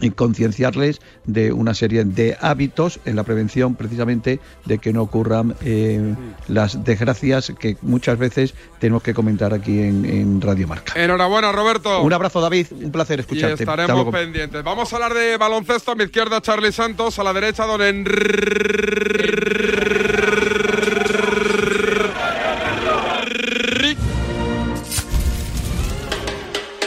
[0.00, 5.54] y concienciarles de una serie de hábitos en la prevención precisamente de que no ocurran
[5.62, 6.14] eh,
[6.48, 10.92] las desgracias que muchas veces tenemos que comentar aquí en, Radio Marca.
[10.96, 12.02] Enhorabuena, Roberto.
[12.02, 12.68] Un abrazo, David.
[12.70, 13.62] Un placer escucharte.
[13.62, 14.62] Y estaremos pendientes.
[14.62, 15.92] Vamos a hablar de baloncesto.
[15.92, 17.18] A mi izquierda, Charlie Santos.
[17.18, 19.10] A la derecha, don Enrique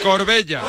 [0.03, 0.61] Corbella.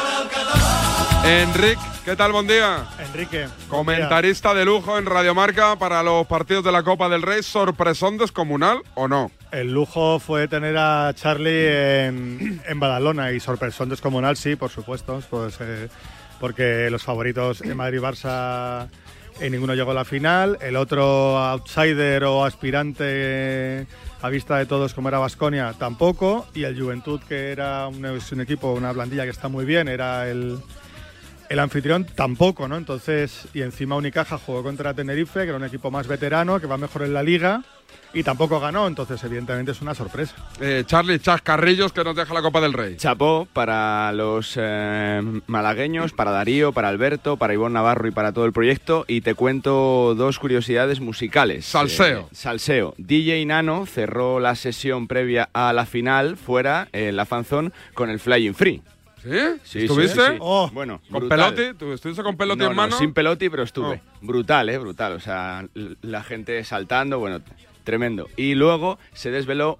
[1.24, 2.32] Enrique ¿Qué tal?
[2.32, 2.84] Buen día.
[2.98, 3.46] Enrique.
[3.70, 7.42] Comentarista de lujo en Radiomarca para los partidos de la Copa del Rey.
[7.42, 9.30] ¿Sorpresón descomunal o no?
[9.50, 15.22] El lujo fue tener a Charlie en, Badalona y sorpresón descomunal, sí, por supuesto.
[15.30, 15.88] Pues, eh,
[16.40, 18.90] porque los favoritos en Madrid-Barça
[19.40, 20.58] en ninguno llegó a la final.
[20.60, 23.86] El otro outsider o aspirante
[24.20, 26.46] a vista de todos como era Vasconia tampoco.
[26.52, 30.28] Y el Juventud, que era un, un equipo, una blandilla que está muy bien, era
[30.28, 30.58] el
[31.54, 32.76] el anfitrión tampoco, ¿no?
[32.76, 36.76] Entonces, y encima Unicaja jugó contra Tenerife, que era un equipo más veterano, que va
[36.76, 37.62] mejor en la liga,
[38.12, 40.34] y tampoco ganó, entonces evidentemente es una sorpresa.
[40.60, 42.96] Eh, Charlie Chascarrillos que nos deja la Copa del Rey.
[42.96, 48.46] Chapó para los eh, malagueños, para Darío, para Alberto, para Ivonne Navarro y para todo
[48.46, 49.04] el proyecto.
[49.08, 51.66] Y te cuento dos curiosidades musicales.
[51.66, 52.20] Salseo.
[52.20, 52.94] Eh, salseo.
[52.98, 58.20] DJ Nano cerró la sesión previa a la final fuera en la fanzón con el
[58.20, 58.82] Flying Free.
[59.64, 59.80] ¿Sí?
[59.80, 60.36] ¿Estuviste?
[60.40, 60.70] Oh.
[60.72, 61.74] Bueno, ¿Con pelote?
[61.94, 62.92] ¿Estuviste con pelote en mano?
[62.92, 64.02] No, sin pelote, pero estuve.
[64.04, 64.26] Oh.
[64.26, 64.78] Brutal, ¿eh?
[64.78, 65.14] Brutal.
[65.14, 65.66] O sea,
[66.02, 67.40] la gente saltando, bueno,
[67.84, 68.28] tremendo.
[68.36, 69.78] Y luego se desveló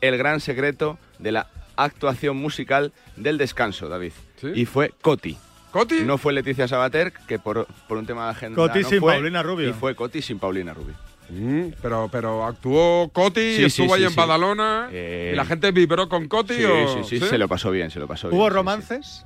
[0.00, 4.12] el gran secreto de la actuación musical del descanso, David.
[4.54, 5.38] Y fue Coti.
[5.70, 6.00] ¿Coti?
[6.04, 9.14] No fue Leticia Sabater, que por, por un tema de agenda Coti no sin fue,
[9.14, 9.70] Paulina Rubio.
[9.70, 10.94] Y fue Coti sin Paulina Rubio.
[11.28, 16.54] Mm, pero, pero actuó Coti, estuvo ahí en Badalona y la gente vibró con Coti.
[16.54, 17.04] Sí, o...
[17.04, 18.40] sí, sí, se lo pasó bien, se lo pasó bien.
[18.40, 19.24] ¿Hubo romances?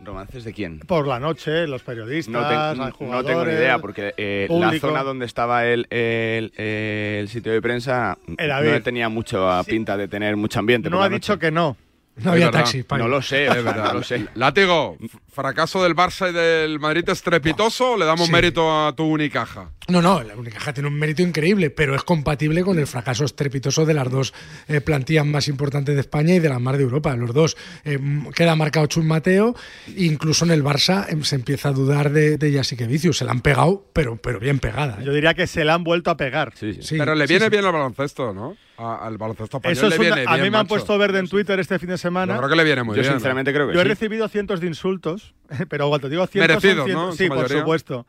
[0.00, 0.78] ¿Romances de quién?
[0.80, 5.26] Por la noche, los periodistas, no, no tengo ni idea, porque eh, la zona donde
[5.26, 10.88] estaba el, el, sitio de prensa no tenía mucho pinta de tener mucho ambiente.
[10.88, 11.76] No ha dicho que no.
[12.22, 12.84] No había taxi.
[12.90, 14.26] No lo sé, es verdad, no lo sé.
[14.34, 14.96] Látigo,
[15.32, 19.70] fracaso del Barça y del Madrid estrepitoso, ¿le damos mérito a tu Unicaja?
[19.88, 23.86] No, no, la Unicaja tiene un mérito increíble, pero es compatible con el fracaso estrepitoso
[23.86, 24.34] de las dos
[24.68, 27.14] eh, plantillas más importantes de España y de la mar de Europa.
[27.16, 27.98] Los dos eh,
[28.34, 29.54] queda marcado Chun Mateo,
[29.96, 33.18] incluso en el Barça em, se empieza a dudar de, de Jessica Vicius.
[33.18, 34.98] Se la han pegado, pero, pero bien pegada.
[35.00, 35.04] ¿eh?
[35.04, 36.52] Yo diría que se la han vuelto a pegar.
[36.56, 38.56] Sí, pero le viene bien el baloncesto, ¿no?
[38.78, 40.68] Al baloncesto español Eso le viene A bien, mí me han macho.
[40.68, 42.34] puesto verde en Twitter este fin de semana.
[42.34, 43.12] Yo creo que le viene muy Yo bien.
[43.14, 43.88] sinceramente creo que Yo he sí.
[43.88, 45.34] recibido cientos de insultos,
[45.68, 47.12] pero cuando te digo cientos Merecidos, cientos- ¿no?
[47.12, 47.58] Sí, por mayoría.
[47.60, 48.06] supuesto.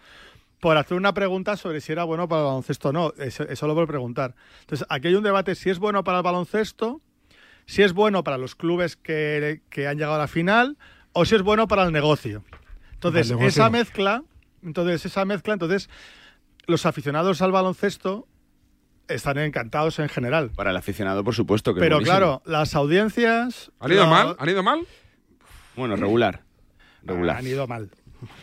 [0.60, 3.14] Por hacer una pregunta sobre si era bueno para el baloncesto o no.
[3.18, 4.36] Eso, eso lo voy a preguntar.
[4.62, 7.02] Entonces, aquí hay un debate si es bueno para el baloncesto,
[7.66, 10.78] si es bueno para los clubes que, que han llegado a la final
[11.14, 12.44] o si es bueno para el negocio.
[12.94, 13.48] Entonces, Para el negocio.
[13.64, 14.24] esa mezcla,
[14.62, 15.90] entonces esa mezcla, entonces
[16.68, 18.28] los aficionados al baloncesto
[19.10, 20.52] están encantados en general.
[20.56, 21.74] Para el aficionado, por supuesto.
[21.74, 22.18] Que es Pero buenísimo.
[22.18, 23.72] claro, las audiencias...
[23.80, 24.36] ¿Han ido mal?
[24.40, 24.88] ¿Han ido mal?
[25.76, 26.42] Bueno, regular.
[27.04, 27.38] Regular.
[27.38, 27.90] Han ido mal.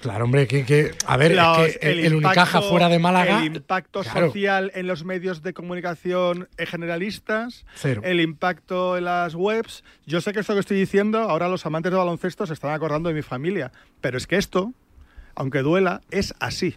[0.00, 3.40] Claro, hombre, que, que- a ver, Los- es que el, el Unicaja fuera de Málaga.
[3.40, 7.66] El impacto claro, social en los medios de comunicación generalistas.
[7.74, 8.00] Cero.
[8.02, 9.84] El impacto en las webs.
[10.06, 13.10] Yo sé que esto que estoy diciendo, ahora los amantes de baloncesto se están acordando
[13.10, 13.70] de mi familia.
[14.00, 14.72] Pero es que esto,
[15.34, 16.76] aunque duela, es así.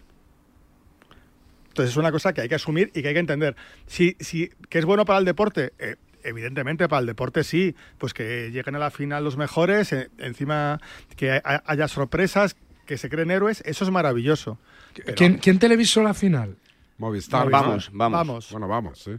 [1.70, 3.56] Entonces es una cosa que hay que asumir y que hay que entender.
[3.86, 5.72] Si, si, ¿Que es bueno para el deporte?
[5.78, 7.74] Eh, evidentemente para el deporte sí.
[7.98, 10.78] Pues que lleguen a la final los mejores, eh, encima
[11.16, 12.56] que ha- haya sorpresas,
[12.86, 14.58] que se creen héroes, eso es maravilloso.
[14.94, 16.56] Pero- ¿Quién, quién televisó la final?
[16.98, 17.46] Movistar.
[17.46, 17.50] ¿no?
[17.52, 18.18] Vamos, vamos.
[18.18, 18.50] Vamos.
[18.50, 19.12] Bueno, vamos, sí.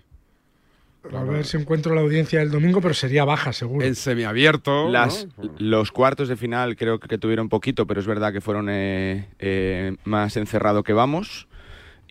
[1.15, 3.83] A ver si encuentro la audiencia del domingo, pero sería baja, seguro.
[3.83, 4.83] En semiabierto.
[4.85, 4.89] ¿no?
[4.91, 5.27] Las,
[5.57, 9.95] Los cuartos de final creo que tuvieron poquito, pero es verdad que fueron eh, eh,
[10.03, 11.47] más encerrado que vamos.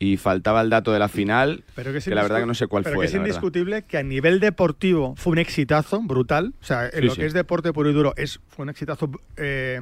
[0.02, 2.84] Y faltaba el dato de la final, Pero que, la verdad que no sé cuál
[2.84, 3.02] pero fue.
[3.04, 3.26] que es verdad.
[3.26, 6.54] indiscutible que a nivel deportivo fue un exitazo brutal.
[6.60, 7.20] O sea, en Sí, lo sí.
[7.20, 9.80] que es deporte puro y duro, es, fue un exitazo eh,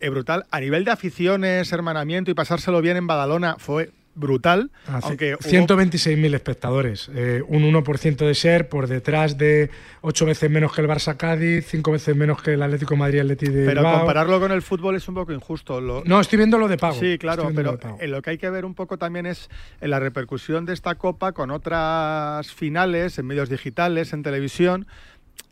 [0.00, 0.44] eh, brutal.
[0.50, 4.70] A nivel de aficiones, hermanamiento y pasárselo bien en Badalona fue brutal.
[4.88, 10.50] Hace aunque hubo- 126.000 espectadores, eh, un 1% de share por detrás de 8 veces
[10.50, 13.66] menos que el Barça Cádiz, 5 veces menos que el Atlético de Madrid Atleti de
[13.66, 13.98] Pero Bilbao.
[13.98, 15.80] compararlo con el fútbol es un poco injusto.
[15.80, 16.98] Lo- No, estoy viendo lo de pago.
[16.98, 17.98] Sí, claro, pero lo pago.
[18.00, 19.48] lo que hay que ver un poco también es
[19.80, 24.86] en la repercusión de esta copa con otras finales en medios digitales, en televisión,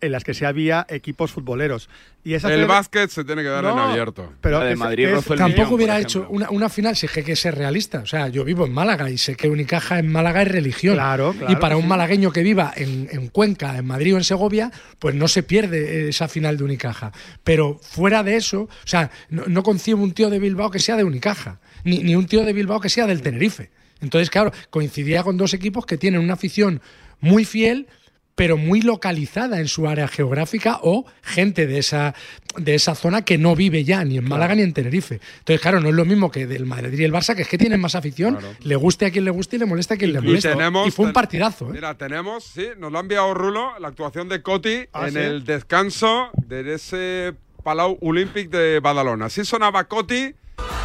[0.00, 1.88] en las que se había equipos futboleros.
[2.24, 4.32] Y esa El básquet se tiene que dar en abierto.
[4.40, 7.20] pero La de Madrid es- el Tampoco hubiera hecho una, una final si es que
[7.20, 8.00] hay que ser realista.
[8.00, 10.94] O sea, yo vivo en Málaga y sé que Unicaja en Málaga es religión.
[10.94, 11.88] Claro, claro y para un sí.
[11.88, 16.08] malagueño que viva en, en Cuenca, en Madrid o en Segovia, pues no se pierde
[16.08, 17.12] esa final de Unicaja.
[17.42, 20.96] Pero fuera de eso, o sea, no, no concibo un tío de Bilbao que sea
[20.96, 23.70] de Unicaja, ni, ni un tío de Bilbao que sea del Tenerife.
[24.00, 26.82] Entonces, claro, coincidía con dos equipos que tienen una afición
[27.20, 27.86] muy fiel
[28.34, 32.14] pero muy localizada en su área geográfica o gente de esa,
[32.56, 35.20] de esa zona que no vive ya ni en Málaga ni en Tenerife.
[35.38, 37.58] Entonces, claro, no es lo mismo que del Madrid y el Barça, que es que
[37.58, 40.20] tienen más afición, le guste a quien le guste y le moleste a quien le
[40.40, 41.66] tenemos- y fue un partidazo.
[41.68, 41.72] ¿eh?
[41.74, 45.18] Mira, tenemos, sí, nos lo ha enviado Rulo, la actuación de Coti Ah, en ¿sí?
[45.20, 49.26] el descanso de ese Palau Olympic de Badalona.
[49.26, 50.34] Así sonaba Coti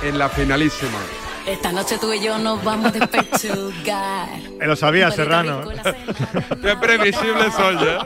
[0.03, 0.99] en la finalísima.
[1.49, 4.29] Esta noche tú y yo nos vamos de pechugar.
[4.39, 5.63] Eh, lo sabía, Serrano.
[6.61, 7.97] Qué previsible soy, ¿eh?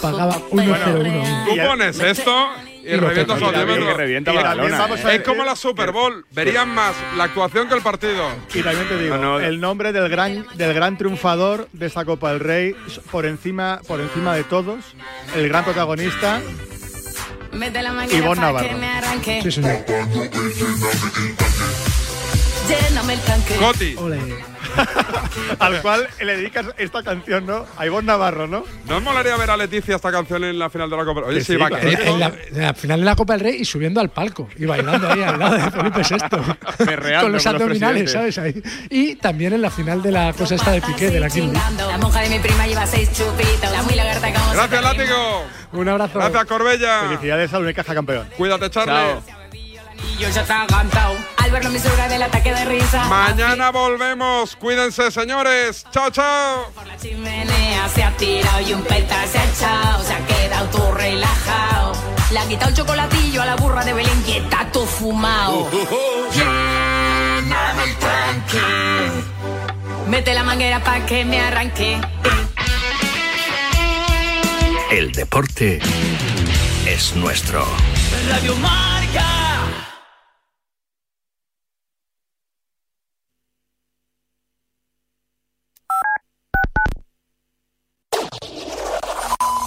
[0.00, 1.44] Pagaba 1-0-1.
[1.46, 2.48] Tú pones esto
[2.84, 5.04] y, Y revientas los ¿eh?
[5.06, 6.26] a Es como la Super Bowl.
[6.32, 8.28] Verían más la actuación que el partido.
[8.52, 9.40] Y también te digo, No, no.
[9.40, 12.76] el nombre del gran, del gran triunfador de esta Copa del Rey,
[13.10, 14.84] por encima, por encima de todos,
[15.34, 16.42] el gran protagonista,
[17.56, 18.68] Mete la Ivonne Navarro.
[18.68, 19.40] que me arranque.
[19.42, 19.84] Sí, señor.
[22.68, 23.54] Lléname el tanque.
[23.56, 24.55] Coti, Ole.
[25.58, 27.66] al cual le dedicas esta canción, ¿no?
[27.76, 28.64] A Ivonne Navarro, ¿no?
[28.88, 31.22] ¿no os molaría ver a Leticia esta canción en la final de la Copa?
[31.26, 33.56] Oye, sí, sí, va, En, en la, en la final de la Copa del Rey
[33.60, 36.84] y subiendo al palco y bailando ahí al lado de Felipe VI.
[36.84, 38.12] Perreando con los abdominales.
[38.12, 38.38] ¿sabes?
[38.38, 38.62] Ahí.
[38.90, 41.52] Y también en la final de la cosa esta de Piqué, de la King.
[41.52, 43.70] La monja de mi prima lleva seis chupitos.
[43.70, 45.44] La muy lagarta como Gracias, Látigo.
[45.72, 46.18] Un abrazo.
[46.18, 47.00] Gracias, Corbella.
[47.08, 48.28] Felicidades al Unicaja campeón.
[48.36, 48.92] Cuídate, Charlie.
[49.26, 49.45] Chao.
[50.02, 51.16] Y yo ya está cantado.
[51.36, 53.04] Al verlo me del ataque de risa.
[53.04, 54.56] Mañana volvemos.
[54.56, 55.84] Cuídense, señores.
[55.90, 56.70] Chao, chao.
[56.74, 60.04] Por la chimenea se ha tirado y un peta se ha echado.
[60.04, 61.92] Se ha quedado todo relajado.
[62.30, 65.70] Le ha quitado el chocolatillo a la burra de Belén y está todo fumado.
[66.34, 68.60] Lléname el tanque.
[70.08, 72.00] Mete la manguera pa' que me arranque.
[74.90, 75.80] El deporte
[76.86, 77.66] es nuestro.
[78.28, 79.05] Radio Marca.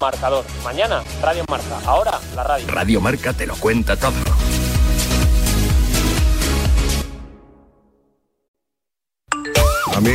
[0.00, 0.44] marcador.
[0.62, 1.78] Mañana, Radio Marca.
[1.86, 2.66] Ahora, la radio.
[2.68, 4.12] Radio Marca te lo cuenta todo.
[9.94, 10.10] A mí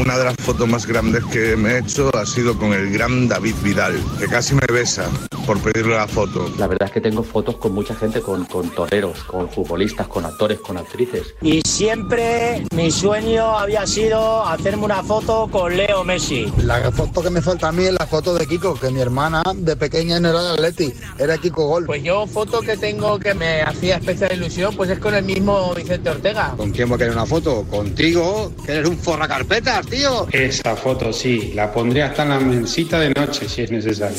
[0.00, 3.28] una de las fotos más grandes que me he hecho ha sido con el gran
[3.28, 5.08] David Vidal, que casi me besa,
[5.50, 6.48] por pedirle la foto.
[6.58, 10.24] La verdad es que tengo fotos con mucha gente, con, con toreros, con futbolistas, con
[10.24, 11.34] actores, con actrices.
[11.42, 16.46] Y siempre mi sueño había sido hacerme una foto con Leo Messi.
[16.62, 19.42] La foto que me falta a mí es la foto de Kiko, que mi hermana
[19.52, 21.86] de pequeña no era de Atleti, era Kiko Gol.
[21.86, 25.74] Pues yo foto que tengo que me hacía especial ilusión, pues es con el mismo
[25.74, 26.54] Vicente Ortega.
[26.56, 27.64] ¿Con quién voy a querer una foto?
[27.64, 30.28] Contigo, que eres un forra carpetas, tío.
[30.30, 34.16] Esa foto sí, la pondré hasta en la mensita de noche si es necesario.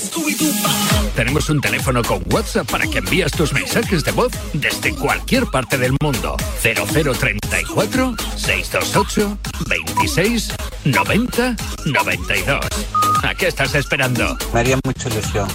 [1.22, 5.78] Tenemos un teléfono con WhatsApp para que envíes tus mensajes de voz desde cualquier parte
[5.78, 6.36] del mundo.
[6.64, 10.52] 0034 628 26
[10.86, 11.56] 90
[11.86, 12.66] 92.
[13.22, 14.36] ¿A qué estás esperando?
[14.52, 15.48] Me haría mucha ilusión.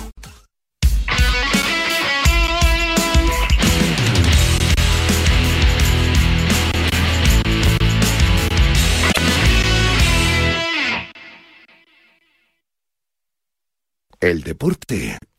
[14.20, 15.18] El deporte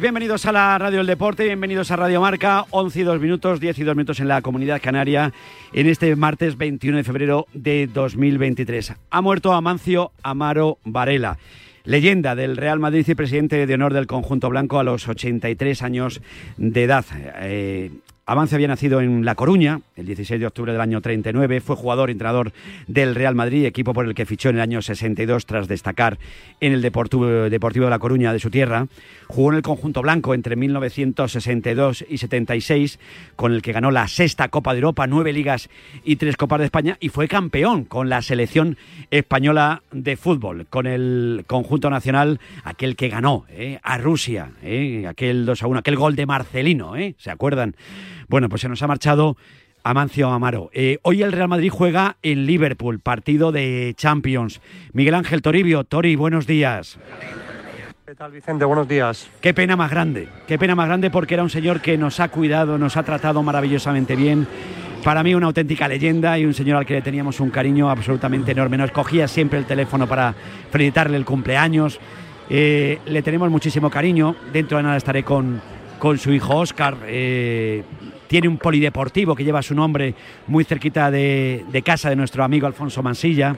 [0.00, 2.64] Bienvenidos a la Radio del Deporte, bienvenidos a Radio Marca.
[2.70, 5.32] 11 y 2 minutos, 10 y 2 minutos en la Comunidad Canaria
[5.72, 8.94] en este martes 21 de febrero de 2023.
[9.10, 11.38] Ha muerto Amancio Amaro Varela.
[11.84, 16.22] Leyenda del Real Madrid y presidente de honor del conjunto blanco a los 83 años
[16.56, 17.04] de edad.
[17.40, 17.90] Eh,
[18.26, 22.08] Amancio había nacido en La Coruña el 16 de octubre del año 39, fue jugador
[22.08, 22.52] y entrenador
[22.86, 26.18] del Real Madrid, equipo por el que fichó en el año 62 tras destacar
[26.60, 28.86] en el Deportivo, Deportivo de La Coruña de su tierra.
[29.28, 32.98] Jugó en el conjunto blanco entre 1962 y 76,
[33.36, 35.68] con el que ganó la sexta Copa de Europa, nueve ligas
[36.02, 38.78] y tres Copas de España, y fue campeón con la selección
[39.10, 45.44] española de fútbol, con el conjunto nacional, aquel que ganó eh, a Rusia, eh, aquel
[45.44, 47.76] 2 a 1, aquel gol de Marcelino, eh, ¿se acuerdan?
[48.28, 49.36] Bueno, pues se nos ha marchado
[49.82, 50.70] Amancio Amaro.
[50.72, 54.60] Eh, hoy el Real Madrid juega en Liverpool, partido de Champions.
[54.92, 56.98] Miguel Ángel Toribio, Tori, buenos días.
[58.06, 58.64] ¿Qué tal, Vicente?
[58.64, 59.28] Buenos días.
[59.40, 62.28] Qué pena más grande, qué pena más grande porque era un señor que nos ha
[62.28, 64.46] cuidado, nos ha tratado maravillosamente bien.
[65.02, 68.52] Para mí una auténtica leyenda y un señor al que le teníamos un cariño absolutamente
[68.52, 68.78] enorme.
[68.78, 70.34] Nos cogía siempre el teléfono para
[70.70, 72.00] felicitarle el cumpleaños.
[72.48, 74.34] Eh, le tenemos muchísimo cariño.
[74.50, 75.60] Dentro de nada estaré con,
[75.98, 76.96] con su hijo Oscar.
[77.06, 77.82] Eh,
[78.34, 80.12] tiene un polideportivo que lleva su nombre
[80.48, 83.54] muy cerquita de, de casa de nuestro amigo Alfonso Mansilla.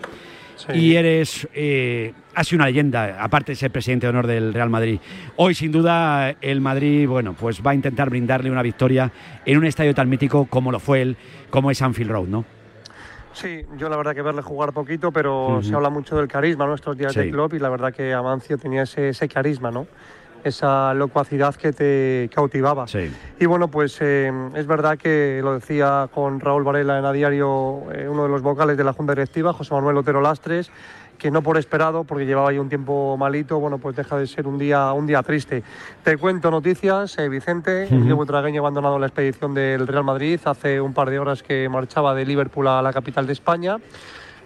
[0.57, 0.72] Sí.
[0.74, 4.68] Y eres, eh, has sido una leyenda, aparte de ser presidente de honor del Real
[4.68, 5.01] Madrid.
[5.37, 9.11] Hoy, sin duda, el Madrid, bueno, pues va a intentar brindarle una victoria
[9.47, 11.16] en un estadio tan mítico como lo fue él,
[11.49, 12.45] como es Anfield Road, ¿no?
[13.33, 16.74] Sí, yo la verdad que verle jugar poquito, pero se habla mucho del carisma, ¿no?
[16.74, 17.20] Estos días Sí.
[17.20, 19.87] de club y la verdad que Amancio tenía ese, ese carisma, ¿no?
[20.47, 22.86] Esa locuacidad que te cautivaba.
[22.86, 23.11] Sí.
[23.40, 27.82] Y bueno, pues eh, es verdad que lo decía con Raúl Varela en a diario,
[27.92, 30.70] eh, uno de los vocales de la Junta Directiva, José Manuel Otero Lastres,
[31.18, 34.47] que no por esperado, porque llevaba ahí un tiempo malito, bueno, pues deja de ser
[34.47, 35.64] un día, un día triste.
[36.05, 38.05] Te cuento noticias, eh, Vicente, el Ujú.
[38.07, 41.68] club butragueño ha abandonado la expedición del Real Madrid hace un par de horas que
[41.68, 43.78] marchaba de Liverpool a la capital de España.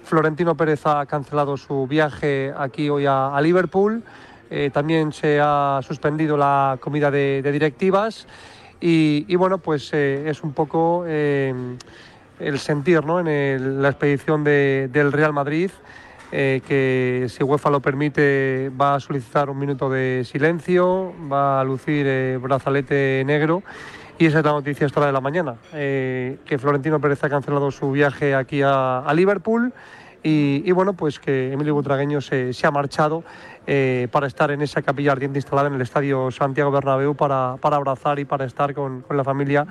[0.04, 4.02] Florentino Pérez ha cancelado su viaje aquí hoy a, a Liverpool.
[4.50, 8.26] Eh, también se ha suspendido la comida de, directivas.
[8.80, 11.54] Y, bueno, pues eh, es un poco eh,
[12.40, 13.20] el sentir ¿no?
[13.20, 15.70] en el- la expedición de- del Real Madrid,
[16.30, 22.06] que si UEFA lo permite va a solicitar un minuto de silencio, va a lucir
[22.08, 23.62] eh, brazalete negro.
[24.16, 27.90] Y esa es la noticia esta de la mañana, que Florentino Pérez ha cancelado su
[27.90, 29.72] viaje aquí a, Liverpool
[30.22, 33.24] y, bueno, pues que Emilio Butragueño se ha marchado
[33.72, 37.76] eh, para estar en esa capilla ardiente instalada en el Estadio Santiago Bernabéu para, para
[37.76, 39.64] abrazar y para estar con, con la familia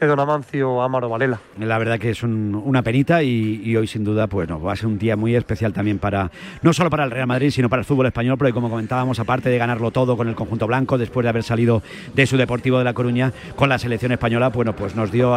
[0.00, 1.38] de don Amancio Amaro Varela.
[1.58, 4.76] La verdad que es un- una penita y, hoy sin duda pues no, va a
[4.76, 6.32] ser un día muy especial también para
[6.62, 9.50] no solo para el Real Madrid sino para el fútbol español porque como comentábamos aparte
[9.50, 11.80] de ganarlo todo con el conjunto blanco después de haber salido
[12.12, 15.32] de su Deportivo de La Coruña con la selección española bueno pues nos dio